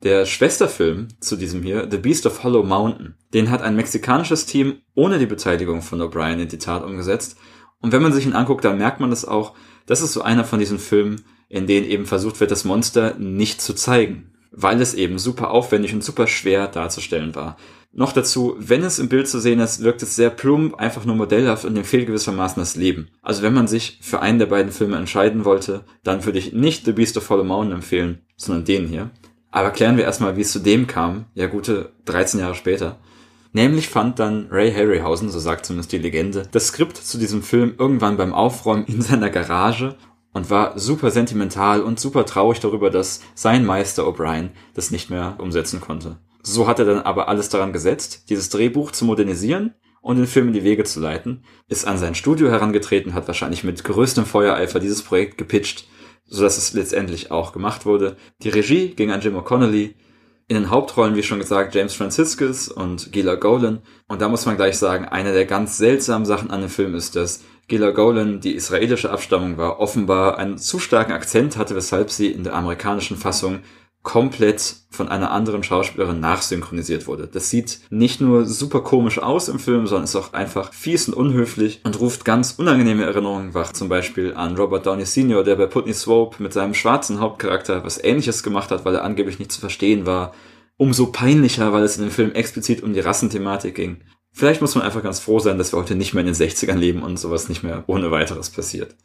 der 0.06 0.28
Schwesterfilm 0.28 1.08
zu 1.20 1.36
diesem 1.36 1.64
hier, 1.64 1.88
The 1.90 1.98
Beast 1.98 2.28
of 2.28 2.44
Hollow 2.44 2.64
Mountain, 2.64 3.16
den 3.34 3.50
hat 3.50 3.64
ein 3.64 3.76
mexikanisches 3.76 4.46
Team 4.46 4.76
ohne 4.94 5.18
die 5.18 5.26
Beteiligung 5.26 5.82
von 5.82 6.00
O'Brien 6.00 6.40
in 6.40 6.48
die 6.48 6.60
Tat 6.60 6.84
umgesetzt. 6.84 7.38
Und 7.82 7.92
wenn 7.92 8.04
man 8.04 8.14
sich 8.14 8.26
ihn 8.26 8.34
anguckt, 8.34 8.64
dann 8.64 8.78
merkt 8.78 9.00
man 9.00 9.10
das 9.10 9.26
auch. 9.26 9.54
Das 9.88 10.02
ist 10.02 10.14
so 10.14 10.22
einer 10.22 10.46
von 10.46 10.60
diesen 10.60 10.78
Filmen, 10.78 11.26
in 11.50 11.66
denen 11.66 11.88
eben 11.88 12.06
versucht 12.06 12.40
wird, 12.40 12.52
das 12.52 12.66
Monster 12.66 13.16
nicht 13.18 13.62
zu 13.62 13.74
zeigen, 13.74 14.32
weil 14.52 14.80
es 14.80 14.94
eben 14.94 15.18
super 15.18 15.50
aufwendig 15.50 15.94
und 15.96 16.04
super 16.04 16.28
schwer 16.28 16.68
darzustellen 16.68 17.34
war. 17.34 17.58
Noch 17.92 18.12
dazu, 18.12 18.56
wenn 18.60 18.84
es 18.84 19.00
im 19.00 19.10
Bild 19.10 19.28
zu 19.28 19.40
sehen 19.40 19.60
ist, 19.60 19.82
wirkt 19.82 20.04
es 20.04 20.16
sehr 20.16 20.30
plump, 20.30 20.76
einfach 20.76 21.06
nur 21.06 21.16
modellhaft 21.16 21.66
und 21.66 21.74
dem 21.74 21.84
gewissermaßen 21.84 22.62
das 22.62 22.76
Leben. 22.76 23.08
Also 23.24 23.42
wenn 23.42 23.54
man 23.54 23.68
sich 23.68 23.98
für 24.02 24.22
einen 24.22 24.38
der 24.38 24.48
beiden 24.48 24.72
Filme 24.72 24.98
entscheiden 24.98 25.46
wollte, 25.46 25.84
dann 26.04 26.26
würde 26.26 26.38
ich 26.38 26.54
nicht 26.54 26.86
The 26.86 26.92
Beast 26.92 27.18
of 27.18 27.28
Hollow 27.30 27.44
Mountain 27.44 27.74
empfehlen, 27.74 28.20
sondern 28.36 28.66
den 28.66 28.88
hier. 28.88 29.10
Aber 29.56 29.72
klären 29.72 29.96
wir 29.96 30.04
erstmal, 30.04 30.36
wie 30.36 30.42
es 30.42 30.52
zu 30.52 30.60
dem 30.60 30.86
kam, 30.86 31.28
ja 31.34 31.48
gute 31.48 31.94
13 32.04 32.42
Jahre 32.42 32.56
später. 32.56 32.98
Nämlich 33.54 33.88
fand 33.88 34.20
dann 34.20 34.50
Ray 34.52 34.70
Harryhausen, 34.70 35.30
so 35.30 35.40
sagt 35.40 35.66
zumindest 35.66 35.94
die 35.94 35.98
Legende, 35.98 36.44
das 36.52 36.68
Skript 36.68 36.98
zu 36.98 37.18
diesem 37.18 37.42
Film 37.42 37.74
irgendwann 37.78 38.18
beim 38.18 38.34
Aufräumen 38.34 38.84
in 38.86 39.02
seiner 39.02 39.30
Garage 39.30 39.96
und 40.34 40.50
war 40.50 40.78
super 40.78 41.10
sentimental 41.10 41.82
und 41.82 42.02
super 42.02 42.26
traurig 42.26 42.60
darüber, 42.60 42.90
dass 42.90 43.22
sein 43.34 43.66
Meister 43.66 44.04
O'Brien 44.04 44.50
das 44.74 44.92
nicht 44.92 45.10
mehr 45.10 45.38
umsetzen 45.38 45.80
konnte. 45.80 46.18
So 46.44 46.68
hat 46.68 46.80
er 46.80 46.86
dann 46.86 47.00
aber 47.00 47.30
alles 47.30 47.48
daran 47.48 47.72
gesetzt, 47.72 48.30
dieses 48.30 48.50
Drehbuch 48.50 48.92
zu 48.92 49.06
modernisieren 49.06 49.74
und 50.02 50.18
den 50.18 50.28
Film 50.28 50.48
in 50.48 50.54
die 50.54 50.66
Wege 50.66 50.84
zu 50.84 51.00
leiten, 51.00 51.46
ist 51.70 51.88
an 51.88 51.98
sein 51.98 52.14
Studio 52.14 52.50
herangetreten, 52.50 53.14
hat 53.14 53.28
wahrscheinlich 53.28 53.64
mit 53.64 53.86
größtem 53.86 54.26
Feuereifer 54.26 54.82
dieses 54.82 55.02
Projekt 55.02 55.38
gepitcht, 55.38 55.88
sodass 56.26 56.58
es 56.58 56.74
letztendlich 56.74 57.32
auch 57.32 57.54
gemacht 57.54 57.86
wurde. 57.86 58.18
Die 58.42 58.50
Regie 58.50 58.90
ging 58.90 59.12
an 59.12 59.22
Jim 59.22 59.36
O'Connolly, 59.36 59.96
in 60.48 60.56
den 60.56 60.70
Hauptrollen, 60.70 61.16
wie 61.16 61.24
schon 61.24 61.40
gesagt, 61.40 61.74
James 61.74 61.96
Franciscus 61.96 62.68
und 62.68 63.12
Gila 63.12 63.36
Golan. 63.36 63.82
Und 64.08 64.22
da 64.22 64.30
muss 64.30 64.46
man 64.46 64.58
gleich 64.58 64.78
sagen, 64.78 65.06
eine 65.06 65.34
der 65.34 65.46
ganz 65.46 65.78
seltsamen 65.78 66.26
Sachen 66.26 66.52
an 66.52 66.62
dem 66.62 66.70
Film 66.70 66.94
ist, 66.94 67.16
dass 67.16 67.44
Gila 67.68 67.92
Golan, 67.92 68.42
die 68.42 68.54
israelische 68.54 69.10
Abstammung 69.10 69.58
war, 69.58 69.80
offenbar 69.80 70.38
einen 70.38 70.60
zu 70.60 70.78
starken 70.78 71.14
Akzent 71.14 71.58
hatte, 71.58 71.76
weshalb 71.76 72.12
sie 72.12 72.28
in 72.28 72.44
der 72.44 72.54
amerikanischen 72.54 73.18
Fassung 73.18 73.62
komplett 74.06 74.76
von 74.92 75.10
einer 75.10 75.32
anderen 75.32 75.64
Schauspielerin 75.64 76.22
nachsynchronisiert 76.22 77.08
wurde. 77.08 77.28
Das 77.28 77.50
sieht 77.50 77.80
nicht 77.90 78.22
nur 78.22 78.46
super 78.46 78.82
komisch 78.82 79.18
aus 79.18 79.50
im 79.50 79.60
Film, 79.60 79.88
sondern 79.88 80.06
ist 80.06 80.16
auch 80.16 80.32
einfach 80.32 80.72
fies 80.74 81.10
und 81.10 81.16
unhöflich 81.16 81.82
und 81.84 82.00
ruft 82.00 82.24
ganz 82.24 82.54
unangenehme 82.58 83.04
Erinnerungen 83.04 83.56
wach. 83.56 83.74
Zum 83.74 83.90
Beispiel 83.90 84.36
an 84.36 84.56
Robert 84.56 84.86
Downey 84.86 85.06
Sr., 85.06 85.44
der 85.44 85.56
bei 85.56 85.66
Putney 85.66 85.94
Swope 85.94 86.42
mit 86.42 86.54
seinem 86.54 86.76
schwarzen 86.76 87.20
Hauptcharakter 87.20 87.84
was 87.84 88.02
ähnliches 88.02 88.44
gemacht 88.44 88.70
hat, 88.70 88.86
weil 88.86 88.96
er 88.96 89.04
angeblich 89.04 89.40
nicht 89.40 89.52
zu 89.52 89.60
verstehen 89.60 90.06
war. 90.06 90.34
Umso 90.78 91.08
peinlicher, 91.08 91.74
weil 91.74 91.84
es 91.84 91.98
in 91.98 92.04
dem 92.04 92.12
Film 92.12 92.32
explizit 92.32 92.84
um 92.84 92.94
die 92.94 93.00
Rassenthematik 93.00 93.74
ging. 93.74 94.04
Vielleicht 94.32 94.62
muss 94.62 94.76
man 94.76 94.84
einfach 94.84 95.02
ganz 95.02 95.20
froh 95.20 95.40
sein, 95.40 95.58
dass 95.58 95.74
wir 95.74 95.80
heute 95.80 95.96
nicht 95.96 96.14
mehr 96.14 96.22
in 96.22 96.32
den 96.32 96.36
60ern 96.36 96.76
leben 96.76 97.02
und 97.02 97.18
sowas 97.18 97.50
nicht 97.50 97.64
mehr 97.64 97.84
ohne 97.88 98.12
weiteres 98.12 98.52
passiert. 98.52 98.96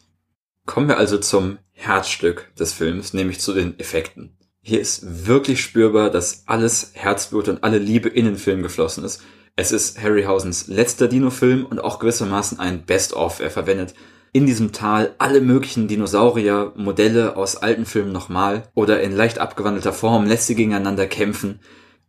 Kommen 0.67 0.89
wir 0.89 0.99
also 0.99 1.17
zum 1.17 1.59
Herzstück 1.73 2.55
des 2.59 2.75
Films, 2.75 3.15
nämlich 3.15 3.41
zu 3.41 3.55
den 3.55 3.79
Effekten. 3.79 4.37
Hier 4.63 4.81
ist 4.81 5.27
wirklich 5.27 5.63
spürbar, 5.63 6.11
dass 6.11 6.43
alles 6.47 6.91
Herzblut 6.93 7.49
und 7.49 7.65
alle 7.65 7.79
Liebe 7.79 8.11
in 8.11 8.27
den 8.27 8.37
Film 8.37 8.63
geflossen 8.63 9.05
ist. 9.05 9.23
Es 9.57 9.73
ist 9.73 10.01
Harryhausens 10.01 10.69
letzter 10.69 11.09
Dino-Film 11.09 11.65
und 11.65 11.81
auch 11.81 11.99
gewissermaßen 11.99 12.61
ein 12.61 12.85
Best-of. 12.85 13.41
Er 13.41 13.51
verwendet 13.51 13.95
in 14.33 14.45
diesem 14.45 14.73
Tal 14.73 15.15
alle 15.17 15.41
möglichen 15.41 15.89
Dinosaurier-Modelle 15.89 17.37
aus 17.37 17.57
alten 17.57 17.87
Filmen 17.87 18.13
nochmal 18.13 18.65
oder 18.75 19.03
in 19.03 19.13
leicht 19.13 19.39
abgewandelter 19.39 19.95
Form 19.95 20.27
lässt 20.27 20.47
sie 20.47 20.55
gegeneinander 20.55 21.07
kämpfen. 21.07 21.61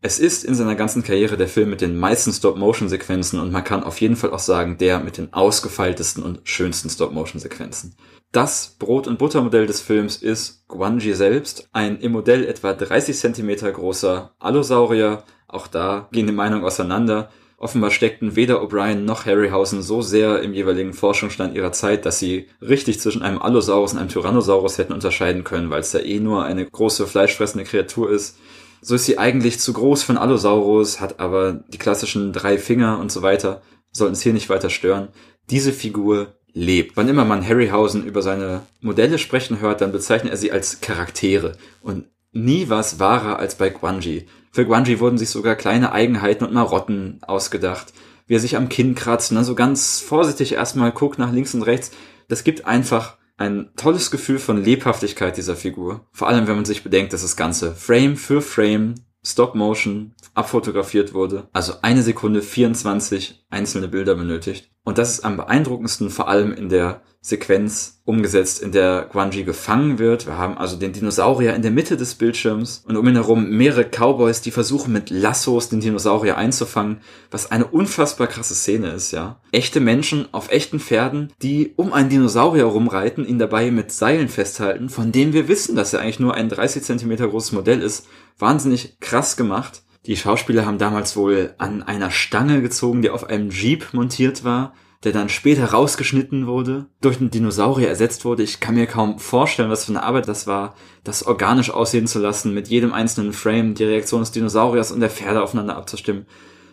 Es 0.04 0.18
ist 0.18 0.44
in 0.44 0.56
seiner 0.56 0.74
ganzen 0.74 1.04
Karriere 1.04 1.38
der 1.38 1.48
Film 1.48 1.70
mit 1.70 1.80
den 1.80 1.96
meisten 1.96 2.34
Stop-Motion-Sequenzen 2.34 3.40
und 3.40 3.52
man 3.52 3.64
kann 3.64 3.84
auf 3.84 4.02
jeden 4.02 4.16
Fall 4.16 4.32
auch 4.32 4.40
sagen, 4.40 4.80
der 4.80 5.00
mit 5.00 5.20
den 5.20 5.32
ausgefeiltesten 5.32 6.24
und 6.24 6.42
schönsten 6.44 6.90
Stop-Motion-Sequenzen. 6.90 7.96
Das 8.32 8.78
Brot- 8.80 9.06
und 9.06 9.20
Buttermodell 9.20 9.68
des 9.68 9.80
Films 9.80 10.18
ist 10.18 10.68
Guanji 10.68 11.14
selbst, 11.14 11.70
ein 11.72 12.00
im 12.00 12.14
Modell 12.14 12.46
etwa 12.46 12.74
30 12.74 13.16
Zentimeter 13.16 13.72
großer 13.72 14.32
Allosaurier. 14.40 15.24
Auch 15.48 15.68
da 15.68 16.08
gehen 16.12 16.26
die 16.26 16.34
Meinungen 16.34 16.64
auseinander. 16.64 17.30
Offenbar 17.58 17.92
steckten 17.92 18.36
weder 18.36 18.64
O'Brien 18.64 19.04
noch 19.04 19.28
Harryhausen 19.28 19.84
so 19.84 20.02
sehr 20.02 20.42
im 20.42 20.56
jeweiligen 20.56 20.94
Forschungsstand 20.94 21.54
ihrer 21.54 21.74
Zeit, 21.74 22.08
dass 22.08 22.18
sie 22.18 22.48
richtig 22.60 23.00
zwischen 23.00 23.22
einem 23.22 23.40
Allosaurus 23.40 23.94
und 23.94 24.00
einem 24.00 24.10
Tyrannosaurus 24.10 24.80
hätten 24.80 24.94
unterscheiden 24.94 25.44
können, 25.44 25.70
weil 25.70 25.82
es 25.82 25.94
ja 25.94 26.00
eh 26.00 26.20
nur 26.20 26.44
eine 26.44 26.66
große 26.66 27.06
fleischfressende 27.06 27.66
Kreatur 27.66 28.10
ist. 28.10 28.40
So 28.82 28.96
ist 28.96 29.06
sie 29.06 29.20
eigentlich 29.20 29.60
zu 29.60 29.74
groß 29.74 30.04
für 30.04 30.14
einen 30.14 30.18
Allosaurus, 30.18 31.00
hat 31.00 31.20
aber 31.20 31.64
die 31.70 31.78
klassischen 31.78 32.34
drei 32.34 32.58
Finger 32.58 33.00
und 33.00 33.12
so 33.12 33.22
weiter, 33.22 33.62
sollten 33.92 34.14
es 34.14 34.22
hier 34.22 34.34
nicht 34.34 34.50
weiter 34.50 34.70
stören. 34.70 35.10
Diese 35.50 35.72
Figur 35.72 36.36
lebt. 36.54 36.98
Wann 36.98 37.08
immer 37.08 37.26
man 37.26 37.48
Harryhausen 37.48 38.06
über 38.06 38.22
seine 38.22 38.62
Modelle 38.82 39.18
sprechen 39.18 39.60
hört, 39.62 39.82
dann 39.82 39.92
bezeichnet 39.92 40.32
er 40.32 40.38
sie 40.38 40.52
als 40.52 40.82
Charaktere 40.82 41.54
und 41.82 42.06
nie 42.34 42.70
was 42.70 43.00
wahrer 43.00 43.40
als 43.40 43.56
bei 43.56 43.70
Guanji. 43.70 44.28
Für 44.52 44.66
Guanji 44.66 45.00
wurden 45.00 45.18
sich 45.18 45.30
sogar 45.30 45.56
kleine 45.56 45.92
Eigenheiten 45.92 46.46
und 46.46 46.54
Marotten 46.54 47.20
ausgedacht. 47.22 47.94
Wie 48.28 48.36
er 48.36 48.40
sich 48.40 48.56
am 48.56 48.70
Kinn 48.70 48.96
kratzt 48.96 49.32
und 49.32 49.36
dann 49.36 49.46
so 49.46 49.56
ganz 49.56 50.00
vorsichtig 50.00 50.54
erstmal 50.54 50.92
guckt 50.92 51.20
nach 51.20 51.32
links 51.32 51.54
und 51.54 51.64
rechts. 51.64 51.92
Das 52.28 52.44
gibt 52.44 52.66
einfach 52.66 53.18
ein 53.42 53.72
tolles 53.76 54.12
Gefühl 54.12 54.40
von 54.40 54.64
Lebhaftigkeit 54.64 55.36
dieser 55.36 55.56
Figur. 55.56 56.06
Vor 56.12 56.28
allem, 56.28 56.48
wenn 56.48 56.56
man 56.56 56.66
sich 56.66 56.84
bedenkt, 56.84 57.12
dass 57.12 57.24
das 57.24 57.36
Ganze 57.36 57.74
Frame 57.74 58.16
für 58.16 58.42
Frame 58.42 58.96
Stop 59.24 59.56
Motion 59.56 60.14
abfotografiert 60.34 61.14
wurde. 61.14 61.48
Also 61.54 61.74
eine 61.82 62.02
Sekunde 62.02 62.42
24 62.42 63.46
einzelne 63.50 63.88
Bilder 63.88 64.16
benötigt. 64.16 64.72
Und 64.84 64.98
das 64.98 65.12
ist 65.12 65.26
am 65.26 65.38
beeindruckendsten 65.38 66.10
vor 66.10 66.28
allem 66.28 66.54
in 66.54 66.70
der 66.70 67.02
Sequenz 67.24 68.02
umgesetzt, 68.04 68.64
in 68.64 68.72
der 68.72 69.08
Guanji 69.12 69.44
gefangen 69.44 70.00
wird. 70.00 70.26
Wir 70.26 70.40
haben 70.40 70.58
also 70.58 70.76
den 70.76 70.92
Dinosaurier 70.92 71.54
in 71.54 71.62
der 71.62 71.70
Mitte 71.70 71.96
des 71.96 72.16
Bildschirms 72.16 72.84
und 72.88 72.98
um 72.98 73.08
ihn 73.08 73.14
herum 73.14 73.48
mehrere 73.52 73.86
Cowboys, 73.86 74.42
die 74.42 74.50
versuchen 74.50 74.92
mit 74.92 75.12
Lassos 75.12 75.70
den 75.70 75.82
Dinosaurier 75.82 76.36
einzufangen, 76.36 77.02
was 77.30 77.52
eine 77.52 77.68
unfassbar 77.68 78.26
krasse 78.26 78.56
Szene 78.56 78.90
ist, 78.90 79.12
ja. 79.12 79.40
Echte 79.52 79.80
Menschen 79.80 80.34
auf 80.34 80.52
echten 80.52 80.80
Pferden, 80.80 81.32
die 81.44 81.74
um 81.76 81.94
einen 81.94 82.10
Dinosaurier 82.10 82.66
rumreiten, 82.66 83.24
ihn 83.24 83.38
dabei 83.38 83.70
mit 83.70 83.92
Seilen 83.92 84.28
festhalten, 84.28 84.90
von 84.90 85.12
dem 85.12 85.32
wir 85.32 85.48
wissen, 85.48 85.76
dass 85.76 85.94
er 85.94 86.02
eigentlich 86.02 86.20
nur 86.20 86.34
ein 86.34 86.50
30 86.50 86.82
Zentimeter 86.82 87.28
großes 87.28 87.52
Modell 87.52 87.82
ist. 87.82 88.08
Wahnsinnig 88.40 89.00
krass 89.00 89.38
gemacht. 89.38 89.84
Die 90.08 90.18
Schauspieler 90.18 90.66
haben 90.66 90.80
damals 90.80 91.16
wohl 91.16 91.54
an 91.60 91.84
einer 91.84 92.10
Stange 92.10 92.64
gezogen, 92.64 93.04
die 93.04 93.12
auf 93.12 93.30
einem 93.30 93.52
Jeep 93.52 93.94
montiert 93.94 94.44
war, 94.44 94.74
der 95.04 95.12
dann 95.12 95.30
später 95.30 95.66
rausgeschnitten 95.66 96.46
wurde, 96.46 96.86
durch 97.02 97.20
einen 97.20 97.32
Dinosaurier 97.32 97.90
ersetzt 97.90 98.24
wurde. 98.24 98.44
Ich 98.44 98.60
kann 98.60 98.76
mir 98.76 98.86
kaum 98.86 99.18
vorstellen, 99.18 99.72
was 99.72 99.86
für 99.86 99.92
eine 99.92 100.04
Arbeit 100.04 100.28
das 100.28 100.46
war, 100.46 100.76
das 101.04 101.26
organisch 101.26 101.72
aussehen 101.72 102.08
zu 102.08 102.20
lassen, 102.20 102.54
mit 102.54 102.68
jedem 102.68 102.94
einzelnen 102.94 103.34
Frame 103.34 103.74
die 103.74 103.84
Reaktion 103.84 104.22
des 104.22 104.32
Dinosauriers 104.32 104.92
und 104.92 105.00
der 105.00 105.10
Pferde 105.10 105.42
aufeinander 105.42 105.76
abzustimmen. 105.76 106.28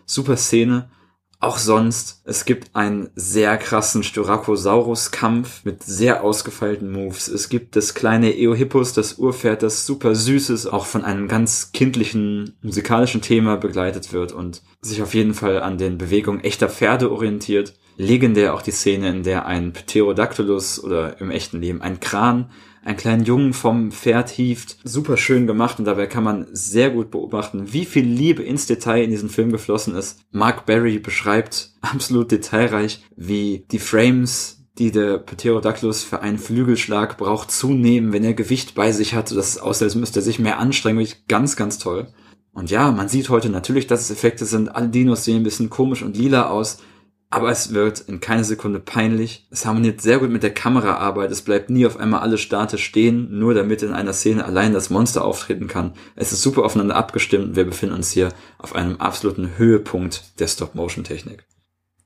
Super 0.04 0.36
Szene. 0.36 0.90
Auch 1.40 1.58
sonst, 1.58 2.22
es 2.24 2.44
gibt 2.44 2.74
einen 2.74 3.10
sehr 3.14 3.56
krassen 3.58 4.02
Styracosaurus-Kampf 4.02 5.64
mit 5.64 5.84
sehr 5.84 6.24
ausgefeilten 6.24 6.90
Moves. 6.90 7.28
Es 7.28 7.48
gibt 7.48 7.76
das 7.76 7.94
kleine 7.94 8.36
Eohippus, 8.36 8.92
das 8.92 9.18
Urpferd, 9.18 9.62
das 9.62 9.86
super 9.86 10.16
süß 10.16 10.50
ist, 10.50 10.66
auch 10.66 10.84
von 10.84 11.04
einem 11.04 11.28
ganz 11.28 11.70
kindlichen 11.70 12.58
musikalischen 12.60 13.22
Thema 13.22 13.56
begleitet 13.56 14.12
wird 14.12 14.32
und 14.32 14.62
sich 14.80 15.00
auf 15.00 15.14
jeden 15.14 15.32
Fall 15.32 15.62
an 15.62 15.78
den 15.78 15.96
Bewegungen 15.96 16.40
echter 16.40 16.68
Pferde 16.68 17.12
orientiert. 17.12 17.74
Legendär 17.98 18.54
auch 18.54 18.62
die 18.62 18.70
Szene, 18.70 19.10
in 19.10 19.24
der 19.24 19.46
ein 19.46 19.72
Pterodactylus 19.72 20.82
oder 20.82 21.20
im 21.20 21.30
echten 21.30 21.60
Leben 21.60 21.82
ein 21.82 22.00
Kran 22.00 22.48
einen 22.84 22.96
kleinen 22.96 23.24
Jungen 23.24 23.52
vom 23.52 23.90
Pferd 23.90 24.30
hieft. 24.30 24.78
Super 24.84 25.16
schön 25.16 25.46
gemacht 25.46 25.78
und 25.78 25.84
dabei 25.84 26.06
kann 26.06 26.24
man 26.24 26.46
sehr 26.52 26.90
gut 26.90 27.10
beobachten, 27.10 27.72
wie 27.72 27.84
viel 27.84 28.06
Liebe 28.06 28.42
ins 28.42 28.66
Detail 28.66 29.02
in 29.02 29.10
diesen 29.10 29.28
Film 29.28 29.52
geflossen 29.52 29.94
ist. 29.94 30.20
Mark 30.30 30.64
Berry 30.64 30.98
beschreibt 30.98 31.72
absolut 31.80 32.30
detailreich, 32.30 33.04
wie 33.16 33.66
die 33.70 33.78
Frames 33.78 34.54
die 34.78 34.92
der 34.92 35.18
Pterodactylus 35.18 36.04
für 36.04 36.20
einen 36.20 36.38
Flügelschlag 36.38 37.18
braucht, 37.18 37.50
zunehmen, 37.50 38.12
wenn 38.12 38.22
er 38.22 38.32
Gewicht 38.32 38.76
bei 38.76 38.92
sich 38.92 39.12
hat, 39.12 39.28
sodass 39.28 39.48
es 39.48 39.58
aussieht, 39.58 39.86
als 39.86 39.96
müsste 39.96 40.20
er 40.20 40.22
sich 40.22 40.38
mehr 40.38 40.60
anstrengen. 40.60 41.00
Wirklich 41.00 41.26
ganz, 41.26 41.56
ganz 41.56 41.78
toll. 41.78 42.06
Und 42.52 42.70
ja, 42.70 42.92
man 42.92 43.08
sieht 43.08 43.28
heute 43.28 43.50
natürlich, 43.50 43.88
dass 43.88 44.02
es 44.02 44.12
Effekte 44.12 44.44
sind. 44.44 44.68
Alle 44.68 44.88
Dinos 44.88 45.24
sehen 45.24 45.38
ein 45.38 45.42
bisschen 45.42 45.68
komisch 45.68 46.02
und 46.02 46.16
lila 46.16 46.48
aus 46.48 46.78
aber 47.30 47.50
es 47.50 47.74
wird 47.74 48.00
in 48.00 48.20
keine 48.20 48.44
Sekunde 48.44 48.80
peinlich. 48.80 49.46
Es 49.50 49.66
harmoniert 49.66 50.00
sehr 50.00 50.18
gut 50.18 50.30
mit 50.30 50.42
der 50.42 50.54
Kameraarbeit. 50.54 51.30
Es 51.30 51.42
bleibt 51.42 51.68
nie 51.68 51.86
auf 51.86 51.98
einmal 51.98 52.20
alles 52.20 52.40
statisch 52.40 52.84
stehen, 52.84 53.38
nur 53.38 53.52
damit 53.52 53.82
in 53.82 53.92
einer 53.92 54.14
Szene 54.14 54.44
allein 54.44 54.72
das 54.72 54.88
Monster 54.88 55.24
auftreten 55.24 55.68
kann. 55.68 55.92
Es 56.16 56.32
ist 56.32 56.42
super 56.42 56.64
aufeinander 56.64 56.96
abgestimmt 56.96 57.56
wir 57.56 57.64
befinden 57.64 57.96
uns 57.96 58.12
hier 58.12 58.30
auf 58.58 58.74
einem 58.74 58.96
absoluten 58.96 59.58
Höhepunkt 59.58 60.38
der 60.38 60.48
Stop-Motion-Technik. 60.48 61.44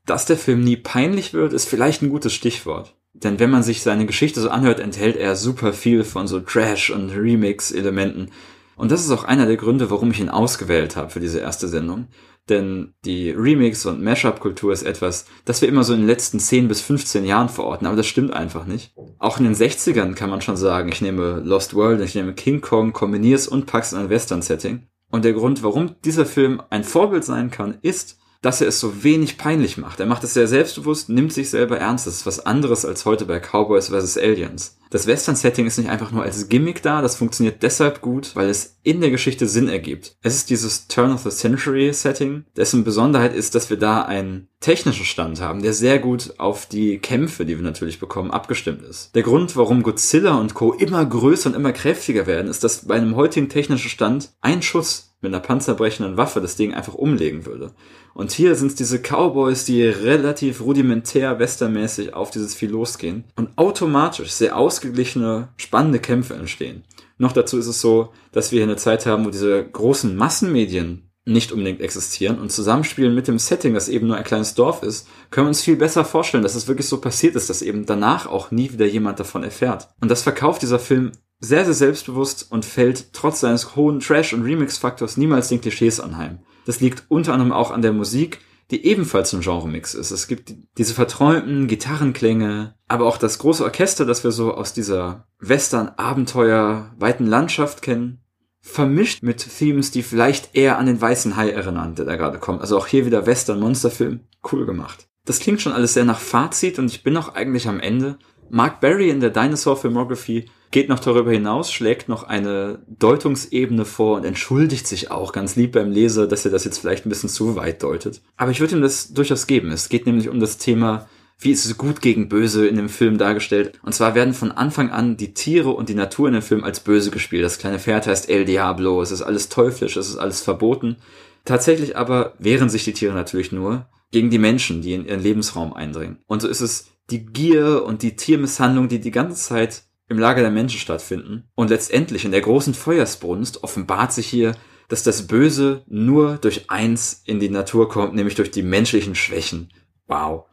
Dass 0.05 0.25
der 0.25 0.37
Film 0.37 0.61
nie 0.61 0.75
peinlich 0.75 1.33
wird, 1.33 1.53
ist 1.53 1.69
vielleicht 1.69 2.01
ein 2.01 2.09
gutes 2.09 2.33
Stichwort. 2.33 2.95
Denn 3.13 3.39
wenn 3.39 3.51
man 3.51 3.63
sich 3.63 3.83
seine 3.83 4.05
Geschichte 4.05 4.41
so 4.41 4.49
anhört, 4.49 4.79
enthält 4.79 5.15
er 5.15 5.35
super 5.35 5.71
viel 5.71 6.03
von 6.03 6.27
so 6.27 6.39
Trash- 6.39 6.89
und 6.89 7.11
Remix-Elementen. 7.11 8.31
Und 8.75 8.91
das 8.91 9.01
ist 9.01 9.11
auch 9.11 9.23
einer 9.23 9.45
der 9.45 9.57
Gründe, 9.57 9.91
warum 9.91 10.11
ich 10.11 10.19
ihn 10.19 10.29
ausgewählt 10.29 10.95
habe 10.95 11.11
für 11.11 11.19
diese 11.19 11.39
erste 11.39 11.67
Sendung. 11.67 12.07
Denn 12.49 12.93
die 13.05 13.31
Remix- 13.31 13.85
und 13.85 14.03
Mashup-Kultur 14.03 14.73
ist 14.73 14.83
etwas, 14.83 15.25
das 15.45 15.61
wir 15.61 15.69
immer 15.69 15.83
so 15.83 15.93
in 15.93 16.01
den 16.01 16.07
letzten 16.07 16.39
10 16.39 16.67
bis 16.67 16.81
15 16.81 17.25
Jahren 17.25 17.47
verorten, 17.47 17.87
aber 17.87 17.95
das 17.95 18.07
stimmt 18.07 18.33
einfach 18.33 18.65
nicht. 18.65 18.93
Auch 19.17 19.37
in 19.37 19.45
den 19.45 19.55
60ern 19.55 20.13
kann 20.13 20.29
man 20.29 20.41
schon 20.41 20.57
sagen, 20.57 20.89
ich 20.89 21.01
nehme 21.01 21.41
Lost 21.43 21.73
World, 21.73 22.01
ich 22.01 22.15
nehme 22.15 22.33
King 22.33 22.59
Kong, 22.59 22.91
kombiniere 22.91 23.35
es 23.35 23.47
und 23.47 23.65
pack's 23.65 23.93
in 23.93 23.99
ein 23.99 24.09
Western-Setting. 24.09 24.87
Und 25.09 25.23
der 25.23 25.33
Grund, 25.33 25.63
warum 25.63 25.95
dieser 26.03 26.25
Film 26.25 26.61
ein 26.69 26.83
Vorbild 26.83 27.23
sein 27.23 27.49
kann, 27.49 27.77
ist, 27.81 28.19
dass 28.43 28.61
er 28.61 28.67
es 28.67 28.79
so 28.79 29.03
wenig 29.03 29.37
peinlich 29.37 29.77
macht. 29.77 29.99
Er 29.99 30.05
macht 30.05 30.23
es 30.23 30.35
sehr 30.35 30.47
selbstbewusst, 30.47 31.09
nimmt 31.09 31.33
sich 31.33 31.49
selber 31.49 31.79
ernst. 31.79 32.05
Das 32.05 32.15
ist 32.15 32.25
was 32.25 32.45
anderes 32.45 32.85
als 32.85 33.05
heute 33.05 33.25
bei 33.25 33.39
Cowboys 33.39 33.87
vs. 33.87 34.17
Aliens. 34.17 34.77
Das 34.93 35.07
Western-Setting 35.07 35.65
ist 35.65 35.79
nicht 35.79 35.89
einfach 35.89 36.11
nur 36.11 36.21
als 36.21 36.49
Gimmick 36.49 36.83
da, 36.83 37.01
das 37.01 37.15
funktioniert 37.15 37.63
deshalb 37.63 38.01
gut, 38.01 38.35
weil 38.35 38.47
es 38.49 38.77
in 38.83 39.01
der 39.01 39.09
Geschichte 39.09 39.47
Sinn 39.47 39.67
ergibt. 39.67 40.17
Es 40.21 40.35
ist 40.35 40.51
dieses 40.51 40.87
Turn 40.87 41.11
of 41.11 41.23
the 41.23 41.31
Century 41.31 41.91
Setting, 41.93 42.45
dessen 42.55 42.83
Besonderheit 42.83 43.33
ist, 43.33 43.55
dass 43.55 43.71
wir 43.71 43.77
da 43.77 44.03
einen 44.03 44.49
technischen 44.59 45.05
Stand 45.05 45.41
haben, 45.41 45.63
der 45.63 45.73
sehr 45.73 45.97
gut 45.97 46.35
auf 46.37 46.67
die 46.67 46.99
Kämpfe, 46.99 47.43
die 47.43 47.55
wir 47.55 47.63
natürlich 47.63 47.99
bekommen, 47.99 48.29
abgestimmt 48.29 48.83
ist. 48.83 49.15
Der 49.15 49.23
Grund, 49.23 49.55
warum 49.55 49.81
Godzilla 49.81 50.35
und 50.35 50.53
Co. 50.53 50.73
immer 50.73 51.03
größer 51.03 51.49
und 51.49 51.55
immer 51.55 51.71
kräftiger 51.71 52.27
werden, 52.27 52.47
ist, 52.47 52.63
dass 52.63 52.85
bei 52.85 52.93
einem 52.93 53.15
heutigen 53.15 53.49
technischen 53.49 53.89
Stand 53.89 54.29
ein 54.41 54.61
Schuss 54.61 55.12
mit 55.23 55.33
einer 55.33 55.41
panzerbrechenden 55.41 56.17
Waffe 56.17 56.41
das 56.41 56.55
Ding 56.55 56.73
einfach 56.73 56.93
umlegen 56.93 57.45
würde. 57.45 57.71
Und 58.13 58.31
hier 58.31 58.55
sind 58.55 58.67
es 58.67 58.75
diese 58.75 58.99
Cowboys, 58.99 59.65
die 59.65 59.83
relativ 59.83 60.61
rudimentär 60.61 61.39
westernmäßig 61.39 62.13
auf 62.13 62.29
dieses 62.29 62.53
Vieh 62.53 62.67
losgehen 62.67 63.23
und 63.35 63.57
automatisch 63.57 64.31
sehr 64.31 64.57
ausgeglichene, 64.57 65.49
spannende 65.57 65.99
Kämpfe 65.99 66.35
entstehen. 66.35 66.83
Noch 67.17 67.31
dazu 67.31 67.57
ist 67.57 67.67
es 67.67 67.81
so, 67.81 68.09
dass 68.31 68.51
wir 68.51 68.57
hier 68.57 68.67
eine 68.67 68.75
Zeit 68.75 69.05
haben, 69.05 69.25
wo 69.25 69.29
diese 69.29 69.63
großen 69.63 70.15
Massenmedien 70.15 71.09
nicht 71.25 71.53
unbedingt 71.53 71.79
existieren 71.79 72.39
und 72.39 72.51
zusammenspielen 72.51 73.15
mit 73.15 73.29
dem 73.29 73.39
Setting, 73.39 73.73
das 73.73 73.87
eben 73.87 74.07
nur 74.07 74.17
ein 74.17 74.25
kleines 74.25 74.55
Dorf 74.55 74.83
ist, 74.83 75.07
können 75.31 75.45
wir 75.45 75.49
uns 75.49 75.61
viel 75.61 75.77
besser 75.77 76.03
vorstellen, 76.03 76.43
dass 76.43 76.55
es 76.55 76.67
wirklich 76.67 76.87
so 76.87 76.99
passiert 76.99 77.35
ist, 77.35 77.49
dass 77.49 77.61
eben 77.61 77.85
danach 77.85 78.27
auch 78.27 78.51
nie 78.51 78.73
wieder 78.73 78.85
jemand 78.85 79.19
davon 79.19 79.43
erfährt. 79.43 79.87
Und 80.01 80.11
das 80.11 80.21
verkauft 80.21 80.61
dieser 80.61 80.79
Film 80.79 81.13
sehr, 81.43 81.65
sehr 81.65 81.73
selbstbewusst 81.73 82.49
und 82.49 82.63
fällt 82.63 83.11
trotz 83.11 83.41
seines 83.41 83.75
hohen 83.75 83.99
Trash- 83.99 84.33
und 84.33 84.43
Remix-Faktors 84.43 85.17
niemals 85.17 85.49
den 85.49 85.59
Klischees 85.59 85.99
anheim. 85.99 86.39
Das 86.65 86.79
liegt 86.79 87.03
unter 87.09 87.33
anderem 87.33 87.51
auch 87.51 87.71
an 87.71 87.81
der 87.81 87.91
Musik, 87.91 88.39
die 88.71 88.85
ebenfalls 88.85 89.33
ein 89.33 89.41
Genre-Mix 89.41 89.93
ist. 89.93 90.11
Es 90.11 90.27
gibt 90.27 90.53
diese 90.77 90.93
verträumten 90.93 91.67
Gitarrenklänge, 91.67 92.75
aber 92.87 93.05
auch 93.05 93.17
das 93.17 93.39
große 93.39 93.61
Orchester, 93.61 94.05
das 94.05 94.23
wir 94.23 94.31
so 94.31 94.53
aus 94.53 94.71
dieser 94.71 95.27
Western-Abenteuer 95.39 96.95
weiten 96.97 97.25
Landschaft 97.25 97.81
kennen, 97.81 98.21
vermischt 98.61 99.21
mit 99.21 99.45
Themes, 99.57 99.91
die 99.91 100.01
vielleicht 100.01 100.55
eher 100.55 100.77
an 100.77 100.85
den 100.85 101.01
Weißen 101.01 101.35
Hai 101.35 101.49
erinnern, 101.49 101.95
der 101.95 102.05
da 102.05 102.15
gerade 102.15 102.39
kommt. 102.39 102.61
Also 102.61 102.77
auch 102.77 102.87
hier 102.87 103.05
wieder 103.05 103.25
Western-Monsterfilm, 103.25 104.21
cool 104.49 104.65
gemacht. 104.65 105.09
Das 105.25 105.39
klingt 105.39 105.61
schon 105.61 105.73
alles 105.73 105.93
sehr 105.93 106.05
nach 106.05 106.19
Fazit 106.19 106.79
und 106.79 106.85
ich 106.85 107.03
bin 107.03 107.13
noch 107.13 107.35
eigentlich 107.35 107.67
am 107.67 107.81
Ende. 107.81 108.17
Mark 108.49 108.79
Barry 108.79 109.09
in 109.09 109.19
der 109.19 109.29
Dinosaur 109.29 109.75
Filmography 109.75 110.45
geht 110.73 110.89
noch 110.89 110.99
darüber 110.99 111.31
hinaus, 111.31 111.71
schlägt 111.71 112.09
noch 112.09 112.23
eine 112.23 112.79
Deutungsebene 112.87 113.85
vor 113.85 114.17
und 114.17 114.25
entschuldigt 114.25 114.87
sich 114.87 115.11
auch 115.11 115.31
ganz 115.31 115.55
lieb 115.55 115.71
beim 115.71 115.91
Leser, 115.91 116.27
dass 116.27 116.43
er 116.43 116.51
das 116.51 116.65
jetzt 116.65 116.79
vielleicht 116.79 117.05
ein 117.05 117.09
bisschen 117.09 117.29
zu 117.29 117.55
weit 117.55 117.81
deutet. 117.83 118.21
Aber 118.35 118.51
ich 118.51 118.59
würde 118.59 118.75
ihm 118.75 118.81
das 118.81 119.13
durchaus 119.13 119.47
geben. 119.47 119.71
Es 119.71 119.87
geht 119.87 120.05
nämlich 120.07 120.29
um 120.29 120.39
das 120.39 120.57
Thema, 120.57 121.07
wie 121.37 121.51
ist 121.51 121.65
es 121.65 121.77
gut 121.77 122.01
gegen 122.01 122.27
böse 122.27 122.67
in 122.67 122.75
dem 122.75 122.89
Film 122.89 123.19
dargestellt. 123.19 123.79
Und 123.83 123.93
zwar 123.93 124.15
werden 124.15 124.33
von 124.33 124.51
Anfang 124.51 124.89
an 124.89 125.15
die 125.15 125.35
Tiere 125.35 125.69
und 125.69 125.89
die 125.89 125.95
Natur 125.95 126.27
in 126.27 126.33
dem 126.33 126.41
Film 126.41 126.63
als 126.63 126.79
böse 126.79 127.11
gespielt. 127.11 127.43
Das 127.43 127.59
kleine 127.59 127.79
Pferd 127.79 128.07
heißt 128.07 128.27
El 128.27 128.45
Diablo, 128.45 129.01
es 129.01 129.11
ist 129.11 129.21
alles 129.21 129.49
teuflisch, 129.49 129.95
es 129.95 130.09
ist 130.09 130.17
alles 130.17 130.41
verboten. 130.41 130.97
Tatsächlich 131.45 131.97
aber 131.97 132.33
wehren 132.39 132.69
sich 132.69 132.83
die 132.83 132.93
Tiere 132.93 133.13
natürlich 133.13 133.51
nur 133.51 133.85
gegen 134.11 134.31
die 134.31 134.39
Menschen, 134.39 134.81
die 134.81 134.93
in 134.93 135.05
ihren 135.05 135.21
Lebensraum 135.21 135.73
eindringen. 135.73 136.17
Und 136.25 136.41
so 136.41 136.47
ist 136.47 136.61
es 136.61 136.87
die 137.11 137.25
Gier 137.25 137.83
und 137.85 138.01
die 138.01 138.15
Tiermisshandlung, 138.15 138.87
die 138.87 138.99
die 138.99 139.11
ganze 139.11 139.35
Zeit 139.35 139.83
im 140.09 140.19
Lager 140.19 140.41
der 140.41 140.51
Menschen 140.51 140.79
stattfinden. 140.79 141.43
Und 141.55 141.69
letztendlich 141.69 142.25
in 142.25 142.31
der 142.31 142.41
großen 142.41 142.73
Feuersbrunst 142.73 143.63
offenbart 143.63 144.13
sich 144.13 144.27
hier, 144.27 144.55
dass 144.89 145.03
das 145.03 145.27
Böse 145.27 145.83
nur 145.87 146.37
durch 146.37 146.69
eins 146.69 147.21
in 147.25 147.39
die 147.39 147.49
Natur 147.49 147.89
kommt, 147.89 148.13
nämlich 148.13 148.35
durch 148.35 148.51
die 148.51 148.63
menschlichen 148.63 149.15
Schwächen. 149.15 149.71
Wow. 150.07 150.45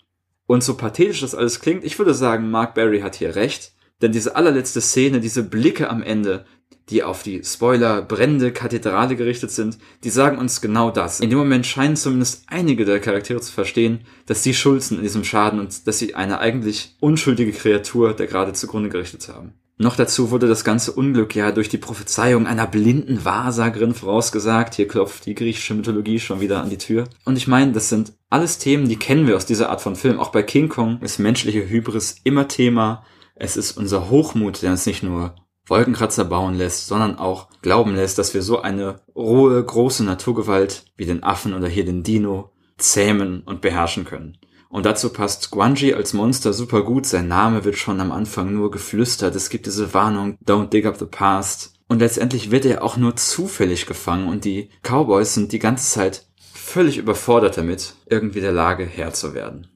Und 0.46 0.64
so 0.64 0.76
pathetisch 0.76 1.20
das 1.20 1.34
alles 1.34 1.60
klingt, 1.60 1.84
ich 1.84 1.98
würde 1.98 2.14
sagen, 2.14 2.50
Mark 2.50 2.74
Barry 2.74 3.00
hat 3.00 3.16
hier 3.16 3.34
recht, 3.34 3.72
denn 4.02 4.12
diese 4.12 4.36
allerletzte 4.36 4.80
Szene, 4.80 5.20
diese 5.20 5.42
Blicke 5.42 5.90
am 5.90 6.02
Ende, 6.02 6.46
die 6.90 7.02
auf 7.02 7.22
die 7.22 7.42
Spoiler 7.44 8.02
brennende 8.02 8.52
Kathedrale 8.52 9.16
gerichtet 9.16 9.50
sind, 9.50 9.78
die 10.04 10.10
sagen 10.10 10.38
uns 10.38 10.60
genau 10.60 10.90
das. 10.90 11.20
In 11.20 11.30
dem 11.30 11.38
Moment 11.38 11.66
scheinen 11.66 11.96
zumindest 11.96 12.44
einige 12.48 12.84
der 12.84 13.00
Charaktere 13.00 13.40
zu 13.40 13.52
verstehen, 13.52 14.00
dass 14.26 14.42
sie 14.42 14.54
schuld 14.54 14.82
sind 14.82 14.98
in 14.98 15.04
diesem 15.04 15.24
Schaden 15.24 15.60
und 15.60 15.86
dass 15.86 15.98
sie 15.98 16.14
eine 16.14 16.40
eigentlich 16.40 16.96
unschuldige 17.00 17.52
Kreatur 17.52 18.14
der 18.14 18.26
gerade 18.26 18.52
zugrunde 18.52 18.88
gerichtet 18.88 19.28
haben. 19.28 19.54
Noch 19.82 19.96
dazu 19.96 20.30
wurde 20.30 20.46
das 20.46 20.62
ganze 20.62 20.92
Unglück 20.92 21.34
ja 21.34 21.52
durch 21.52 21.70
die 21.70 21.78
Prophezeiung 21.78 22.46
einer 22.46 22.66
blinden 22.66 23.24
Wahrsagerin 23.24 23.94
vorausgesagt. 23.94 24.74
Hier 24.74 24.86
klopft 24.86 25.24
die 25.24 25.34
griechische 25.34 25.72
Mythologie 25.72 26.20
schon 26.20 26.42
wieder 26.42 26.62
an 26.62 26.68
die 26.68 26.76
Tür. 26.76 27.08
Und 27.24 27.38
ich 27.38 27.48
meine, 27.48 27.72
das 27.72 27.88
sind 27.88 28.12
alles 28.28 28.58
Themen, 28.58 28.90
die 28.90 28.98
kennen 28.98 29.26
wir 29.26 29.36
aus 29.36 29.46
dieser 29.46 29.70
Art 29.70 29.80
von 29.80 29.96
Film. 29.96 30.20
Auch 30.20 30.32
bei 30.32 30.42
King 30.42 30.68
Kong 30.68 31.00
ist 31.00 31.18
menschliche 31.18 31.66
Hybris 31.66 32.16
immer 32.24 32.46
Thema. 32.46 33.06
Es 33.36 33.56
ist 33.56 33.78
unser 33.78 34.10
Hochmut, 34.10 34.60
der 34.60 34.72
uns 34.72 34.84
nicht 34.84 35.02
nur 35.02 35.34
Wolkenkratzer 35.70 36.24
bauen 36.24 36.54
lässt, 36.54 36.88
sondern 36.88 37.16
auch 37.16 37.48
glauben 37.62 37.94
lässt, 37.94 38.18
dass 38.18 38.34
wir 38.34 38.42
so 38.42 38.60
eine 38.60 39.00
rohe, 39.14 39.62
große 39.62 40.04
Naturgewalt 40.04 40.84
wie 40.96 41.06
den 41.06 41.22
Affen 41.22 41.54
oder 41.54 41.68
hier 41.68 41.84
den 41.84 42.02
Dino 42.02 42.50
zähmen 42.76 43.42
und 43.44 43.60
beherrschen 43.60 44.04
können. 44.04 44.36
Und 44.68 44.86
dazu 44.86 45.10
passt 45.10 45.50
Guanji 45.50 45.94
als 45.94 46.12
Monster 46.12 46.52
super 46.52 46.82
gut. 46.82 47.04
Sein 47.04 47.26
Name 47.26 47.64
wird 47.64 47.76
schon 47.76 48.00
am 48.00 48.12
Anfang 48.12 48.54
nur 48.54 48.70
geflüstert. 48.70 49.34
Es 49.34 49.50
gibt 49.50 49.66
diese 49.66 49.94
Warnung, 49.94 50.38
don't 50.46 50.68
dig 50.68 50.86
up 50.86 50.96
the 50.96 51.06
past. 51.06 51.74
Und 51.88 51.98
letztendlich 51.98 52.52
wird 52.52 52.64
er 52.64 52.84
auch 52.84 52.96
nur 52.96 53.16
zufällig 53.16 53.86
gefangen 53.86 54.28
und 54.28 54.44
die 54.44 54.70
Cowboys 54.82 55.34
sind 55.34 55.50
die 55.50 55.58
ganze 55.58 55.90
Zeit 55.90 56.24
völlig 56.54 56.98
überfordert 56.98 57.56
damit, 57.56 57.94
irgendwie 58.06 58.40
der 58.40 58.52
Lage 58.52 58.84
Herr 58.84 59.12
zu 59.12 59.34
werden. 59.34 59.66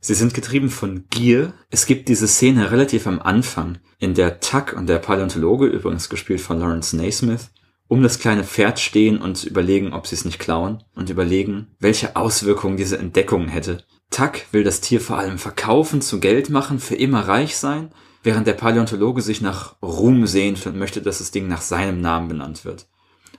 Sie 0.00 0.14
sind 0.14 0.32
getrieben 0.32 0.70
von 0.70 1.06
Gier. 1.10 1.54
Es 1.70 1.86
gibt 1.86 2.08
diese 2.08 2.28
Szene 2.28 2.70
relativ 2.70 3.06
am 3.06 3.20
Anfang, 3.20 3.78
in 3.98 4.14
der 4.14 4.40
Tuck 4.40 4.74
und 4.74 4.88
der 4.88 4.98
Paläontologe, 4.98 5.66
übrigens 5.66 6.08
gespielt 6.08 6.40
von 6.40 6.60
Lawrence 6.60 6.96
Naismith, 6.96 7.50
um 7.88 8.02
das 8.02 8.18
kleine 8.18 8.44
Pferd 8.44 8.78
stehen 8.78 9.20
und 9.20 9.44
überlegen, 9.44 9.92
ob 9.92 10.06
sie 10.06 10.14
es 10.14 10.24
nicht 10.24 10.38
klauen 10.38 10.84
und 10.94 11.10
überlegen, 11.10 11.74
welche 11.80 12.14
Auswirkungen 12.14 12.76
diese 12.76 12.98
Entdeckung 12.98 13.48
hätte. 13.48 13.84
Tuck 14.10 14.40
will 14.52 14.62
das 14.62 14.80
Tier 14.80 15.00
vor 15.00 15.18
allem 15.18 15.38
verkaufen, 15.38 16.00
zu 16.00 16.20
Geld 16.20 16.48
machen, 16.48 16.78
für 16.78 16.94
immer 16.94 17.26
reich 17.26 17.56
sein, 17.56 17.90
während 18.22 18.46
der 18.46 18.54
Paläontologe 18.54 19.22
sich 19.22 19.40
nach 19.40 19.76
Ruhm 19.82 20.26
sehnt 20.26 20.64
und 20.66 20.78
möchte, 20.78 21.02
dass 21.02 21.18
das 21.18 21.30
Ding 21.30 21.48
nach 21.48 21.60
seinem 21.60 22.00
Namen 22.00 22.28
benannt 22.28 22.64
wird. 22.64 22.86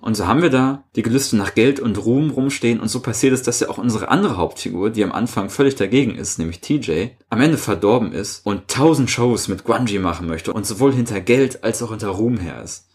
Und 0.01 0.15
so 0.15 0.27
haben 0.27 0.41
wir 0.41 0.49
da 0.49 0.85
die 0.95 1.01
Gelüste 1.01 1.35
nach 1.35 1.55
Geld 1.55 1.79
und 1.79 1.97
Ruhm 1.97 2.29
rumstehen 2.29 2.79
und 2.79 2.87
so 2.87 3.01
passiert 3.01 3.33
es, 3.33 3.43
dass 3.43 3.59
ja 3.59 3.69
auch 3.69 3.77
unsere 3.77 4.07
andere 4.07 4.37
Hauptfigur, 4.37 4.91
die 4.91 5.03
am 5.03 5.11
Anfang 5.11 5.49
völlig 5.49 5.75
dagegen 5.75 6.15
ist, 6.15 6.39
nämlich 6.39 6.61
TJ, 6.61 7.07
am 7.29 7.41
Ende 7.41 7.57
verdorben 7.57 8.13
ist 8.13 8.45
und 8.45 8.69
tausend 8.69 9.09
Shows 9.09 9.49
mit 9.49 9.65
Guanji 9.65 9.99
machen 9.99 10.27
möchte 10.27 10.53
und 10.53 10.65
sowohl 10.65 10.93
hinter 10.93 11.19
Geld 11.19 11.63
als 11.63 11.83
auch 11.83 11.89
hinter 11.89 12.09
Ruhm 12.09 12.37
her 12.37 12.63
ist. 12.63 12.87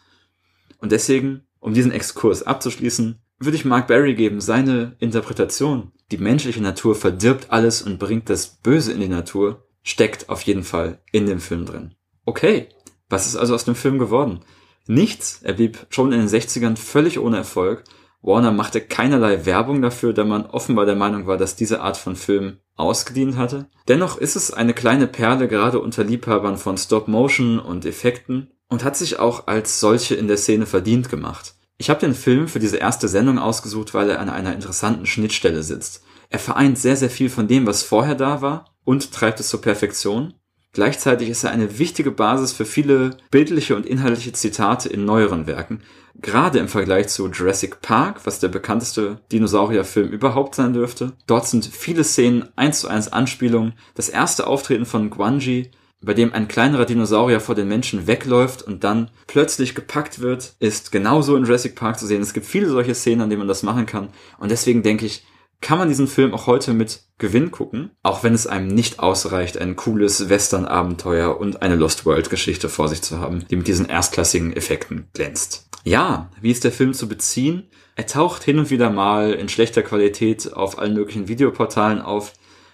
Und 0.78 0.92
deswegen, 0.92 1.42
um 1.60 1.74
diesen 1.74 1.92
Exkurs 1.92 2.42
abzuschließen, 2.42 3.18
würde 3.38 3.56
ich 3.56 3.64
Mark 3.64 3.86
Barry 3.88 4.14
geben, 4.14 4.40
seine 4.40 4.96
Interpretation, 4.98 5.92
die 6.10 6.18
menschliche 6.18 6.62
Natur 6.62 6.94
verdirbt 6.94 7.50
alles 7.50 7.82
und 7.82 7.98
bringt 7.98 8.30
das 8.30 8.46
Böse 8.46 8.92
in 8.92 9.00
die 9.00 9.08
Natur, 9.08 9.66
steckt 9.82 10.28
auf 10.30 10.42
jeden 10.42 10.62
Fall 10.62 11.00
in 11.12 11.26
dem 11.26 11.40
Film 11.40 11.66
drin. 11.66 11.94
Okay, 12.24 12.68
was 13.10 13.26
ist 13.26 13.36
also 13.36 13.54
aus 13.54 13.64
dem 13.64 13.74
Film 13.74 13.98
geworden? 13.98 14.40
Nichts. 14.86 15.40
Er 15.42 15.54
blieb 15.54 15.86
schon 15.90 16.12
in 16.12 16.20
den 16.20 16.28
60ern 16.28 16.76
völlig 16.76 17.18
ohne 17.18 17.38
Erfolg. 17.38 17.84
Warner 18.22 18.52
machte 18.52 18.80
keinerlei 18.80 19.44
Werbung 19.44 19.82
dafür, 19.82 20.12
da 20.12 20.24
man 20.24 20.46
offenbar 20.46 20.86
der 20.86 20.96
Meinung 20.96 21.26
war, 21.26 21.36
dass 21.36 21.56
diese 21.56 21.80
Art 21.80 21.96
von 21.96 22.16
Film 22.16 22.58
ausgedient 22.74 23.36
hatte. 23.36 23.66
Dennoch 23.88 24.18
ist 24.18 24.36
es 24.36 24.52
eine 24.52 24.74
kleine 24.74 25.06
Perle 25.06 25.46
gerade 25.46 25.78
unter 25.78 26.04
Liebhabern 26.04 26.56
von 26.56 26.78
Stop 26.78 27.06
Motion 27.06 27.58
und 27.58 27.84
Effekten 27.84 28.50
und 28.68 28.82
hat 28.82 28.96
sich 28.96 29.18
auch 29.18 29.46
als 29.46 29.80
solche 29.80 30.14
in 30.14 30.26
der 30.26 30.38
Szene 30.38 30.66
verdient 30.66 31.08
gemacht. 31.10 31.54
Ich 31.76 31.90
habe 31.90 32.00
den 32.00 32.14
Film 32.14 32.48
für 32.48 32.60
diese 32.60 32.76
erste 32.76 33.08
Sendung 33.08 33.38
ausgesucht, 33.38 33.94
weil 33.94 34.08
er 34.10 34.20
an 34.20 34.30
einer 34.30 34.54
interessanten 34.54 35.06
Schnittstelle 35.06 35.62
sitzt. 35.62 36.02
Er 36.30 36.38
vereint 36.38 36.78
sehr, 36.78 36.96
sehr 36.96 37.10
viel 37.10 37.28
von 37.28 37.46
dem, 37.46 37.66
was 37.66 37.82
vorher 37.82 38.14
da 38.14 38.42
war 38.42 38.74
und 38.84 39.12
treibt 39.12 39.40
es 39.40 39.48
zur 39.48 39.60
Perfektion. 39.60 40.34
Gleichzeitig 40.74 41.28
ist 41.28 41.44
er 41.44 41.52
eine 41.52 41.78
wichtige 41.78 42.10
Basis 42.10 42.52
für 42.52 42.64
viele 42.64 43.10
bildliche 43.30 43.76
und 43.76 43.86
inhaltliche 43.86 44.32
Zitate 44.32 44.88
in 44.88 45.04
neueren 45.04 45.46
Werken, 45.46 45.82
gerade 46.20 46.58
im 46.58 46.66
Vergleich 46.66 47.08
zu 47.08 47.28
Jurassic 47.28 47.80
Park, 47.80 48.22
was 48.24 48.40
der 48.40 48.48
bekannteste 48.48 49.20
Dinosaurierfilm 49.30 50.08
überhaupt 50.08 50.56
sein 50.56 50.72
dürfte. 50.72 51.12
Dort 51.28 51.46
sind 51.46 51.64
viele 51.64 52.02
Szenen 52.02 52.48
eins 52.56 52.80
zu 52.80 52.88
eins 52.88 53.12
Anspielungen. 53.12 53.74
Das 53.94 54.08
erste 54.08 54.48
Auftreten 54.48 54.84
von 54.84 55.10
Guanji, 55.10 55.70
bei 56.02 56.12
dem 56.12 56.32
ein 56.32 56.48
kleinerer 56.48 56.86
Dinosaurier 56.86 57.38
vor 57.38 57.54
den 57.54 57.68
Menschen 57.68 58.08
wegläuft 58.08 58.62
und 58.62 58.82
dann 58.82 59.10
plötzlich 59.28 59.76
gepackt 59.76 60.18
wird, 60.18 60.54
ist 60.58 60.90
genauso 60.90 61.36
in 61.36 61.44
Jurassic 61.44 61.76
Park 61.76 62.00
zu 62.00 62.06
sehen. 62.06 62.20
Es 62.20 62.34
gibt 62.34 62.46
viele 62.46 62.68
solche 62.68 62.96
Szenen, 62.96 63.22
an 63.22 63.30
denen 63.30 63.38
man 63.38 63.48
das 63.48 63.62
machen 63.62 63.86
kann. 63.86 64.08
Und 64.38 64.50
deswegen 64.50 64.82
denke 64.82 65.06
ich, 65.06 65.24
kann 65.60 65.78
man 65.78 65.88
diesen 65.88 66.08
Film 66.08 66.34
auch 66.34 66.46
heute 66.46 66.72
mit 66.72 67.04
Gewinn 67.18 67.50
gucken, 67.50 67.90
auch 68.02 68.22
wenn 68.22 68.34
es 68.34 68.46
einem 68.46 68.68
nicht 68.68 68.98
ausreicht, 68.98 69.56
ein 69.58 69.76
cooles 69.76 70.28
Western-Abenteuer 70.28 71.38
und 71.38 71.62
eine 71.62 71.76
Lost 71.76 72.04
World-Geschichte 72.04 72.68
vor 72.68 72.88
sich 72.88 73.02
zu 73.02 73.18
haben, 73.18 73.46
die 73.48 73.56
mit 73.56 73.68
diesen 73.68 73.86
erstklassigen 73.86 74.54
Effekten 74.54 75.08
glänzt. 75.12 75.68
Ja, 75.84 76.30
wie 76.40 76.50
ist 76.50 76.64
der 76.64 76.72
Film 76.72 76.94
zu 76.94 77.08
beziehen? 77.08 77.68
Er 77.96 78.06
taucht 78.06 78.42
hin 78.42 78.58
und 78.58 78.70
wieder 78.70 78.90
mal 78.90 79.32
in 79.32 79.48
schlechter 79.48 79.82
Qualität 79.82 80.52
auf 80.52 80.78
allen 80.78 80.94
möglichen 80.94 81.28
Videoportalen 81.28 82.00
auf. 82.00 82.32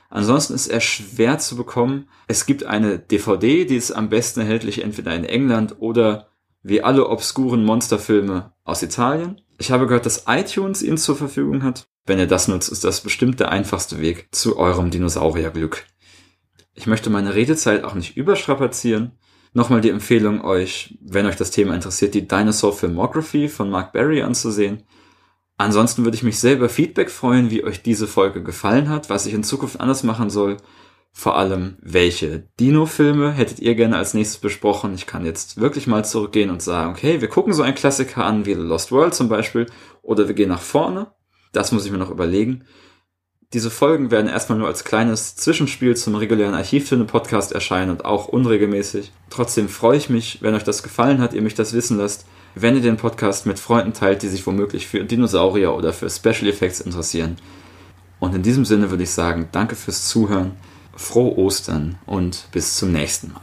Ansonsten 0.09 0.55
ist 0.55 0.69
er 0.69 0.81
schwer 0.81 1.38
zu 1.38 1.57
bekommen. 1.57 2.09
Es 2.27 2.47
gibt 2.47 2.64
eine 2.64 2.99
DVD, 2.99 3.64
die 3.64 3.77
ist 3.77 3.93
am 3.93 4.09
besten 4.09 4.40
erhältlich 4.40 4.83
entweder 4.83 5.14
in 5.14 5.25
England 5.25 5.77
oder 5.79 6.29
wie 6.62 6.83
alle 6.83 7.09
obskuren 7.09 7.64
Monsterfilme 7.64 8.53
aus 8.64 8.83
Italien. 8.83 9.40
Ich 9.59 9.71
habe 9.71 9.87
gehört, 9.87 10.07
dass 10.07 10.25
iTunes 10.27 10.83
ihn 10.83 10.97
zur 10.97 11.16
Verfügung 11.16 11.62
hat. 11.62 11.87
Wenn 12.11 12.18
ihr 12.18 12.27
das 12.27 12.49
nutzt, 12.49 12.73
ist 12.73 12.83
das 12.83 13.03
bestimmt 13.03 13.38
der 13.38 13.53
einfachste 13.53 14.01
Weg 14.01 14.31
zu 14.33 14.59
eurem 14.59 14.90
Dinosaurierglück. 14.90 15.87
Ich 16.75 16.88
möchte 16.88 17.09
meine 17.09 17.37
Redezeit 17.37 17.85
auch 17.85 17.94
nicht 17.94 18.16
überstrapazieren. 18.16 19.12
Nochmal 19.53 19.81
die 19.81 19.90
Empfehlung 19.90 20.42
euch, 20.42 20.99
wenn 21.01 21.27
euch 21.27 21.37
das 21.37 21.53
Thema 21.53 21.73
interessiert, 21.73 22.14
die 22.14 22.27
Dinosaur 22.27 22.73
Filmography 22.73 23.46
von 23.46 23.70
Mark 23.70 23.92
Berry 23.92 24.23
anzusehen. 24.23 24.83
Ansonsten 25.57 26.03
würde 26.03 26.16
ich 26.16 26.25
mich 26.25 26.40
selber 26.40 26.68
Feedback 26.68 27.11
freuen, 27.11 27.53
wie 27.53 27.62
euch 27.62 27.81
diese 27.81 28.09
Folge 28.09 28.42
gefallen 28.42 28.88
hat, 28.88 29.09
was 29.09 29.27
ich 29.27 29.33
in 29.33 29.44
Zukunft 29.44 29.79
anders 29.79 30.03
machen 30.03 30.31
soll. 30.31 30.57
Vor 31.12 31.37
allem, 31.37 31.77
welche 31.81 32.49
Dino-Filme 32.59 33.31
hättet 33.31 33.61
ihr 33.61 33.77
gerne 33.77 33.99
als 33.99 34.14
nächstes 34.14 34.40
besprochen? 34.40 34.94
Ich 34.94 35.07
kann 35.07 35.25
jetzt 35.25 35.61
wirklich 35.61 35.87
mal 35.87 36.05
zurückgehen 36.05 36.51
und 36.51 36.61
sagen, 36.61 36.90
okay, 36.90 37.20
wir 37.20 37.29
gucken 37.29 37.53
so 37.53 37.62
einen 37.62 37.77
Klassiker 37.77 38.25
an, 38.25 38.46
wie 38.46 38.55
The 38.55 38.62
Lost 38.62 38.90
World 38.90 39.14
zum 39.14 39.29
Beispiel, 39.29 39.66
oder 40.03 40.27
wir 40.27 40.35
gehen 40.35 40.49
nach 40.49 40.61
vorne. 40.61 41.12
Das 41.53 41.73
muss 41.73 41.85
ich 41.85 41.93
mir 41.93 41.99
noch 41.99 42.11
überlegen. 42.11 42.65
Diese 43.53 43.71
Folgen 43.71 44.13
werden 44.13 44.29
erstmal 44.29 44.59
nur 44.59 44.69
als 44.69 44.85
kleines 44.85 45.35
Zwischenspiel 45.35 45.97
zum 45.97 46.15
regulären 46.15 46.55
Archivfilme-Podcast 46.55 47.51
erscheinen 47.51 47.91
und 47.91 48.05
auch 48.05 48.29
unregelmäßig. 48.29 49.11
Trotzdem 49.29 49.69
freue 49.69 49.97
ich 49.97 50.09
mich, 50.09 50.39
wenn 50.41 50.55
euch 50.55 50.63
das 50.63 50.85
gefallen 50.85 51.21
hat, 51.21 51.35
ihr 51.35 51.43
mich 51.43 51.55
das 51.55 51.73
wissen 51.73 51.99
lasst, 51.99 52.27
wenn 52.55 52.77
ihr 52.77 52.83
den 52.83 52.97
Podcast 52.97 53.47
mit 53.47 53.59
Freunden 53.59 53.93
teilt, 53.93 54.23
die 54.23 54.29
sich 54.29 54.47
womöglich 54.47 54.87
für 54.87 55.05
Dinosaurier 55.05 55.75
oder 55.75 55.93
für 55.93 56.09
Special 56.09 56.47
Effects 56.49 56.81
interessieren. 56.81 57.37
Und 58.21 58.37
in 58.37 58.43
diesem 58.43 58.65
Sinne 58.65 58.91
würde 58.91 59.03
ich 59.03 59.11
sagen, 59.11 59.49
danke 59.51 59.75
fürs 59.75 60.09
Zuhören, 60.09 60.53
frohe 60.95 61.37
Ostern 61.37 61.99
und 62.07 62.47
bis 62.53 62.77
zum 62.77 62.93
nächsten 62.93 63.33
Mal. 63.33 63.41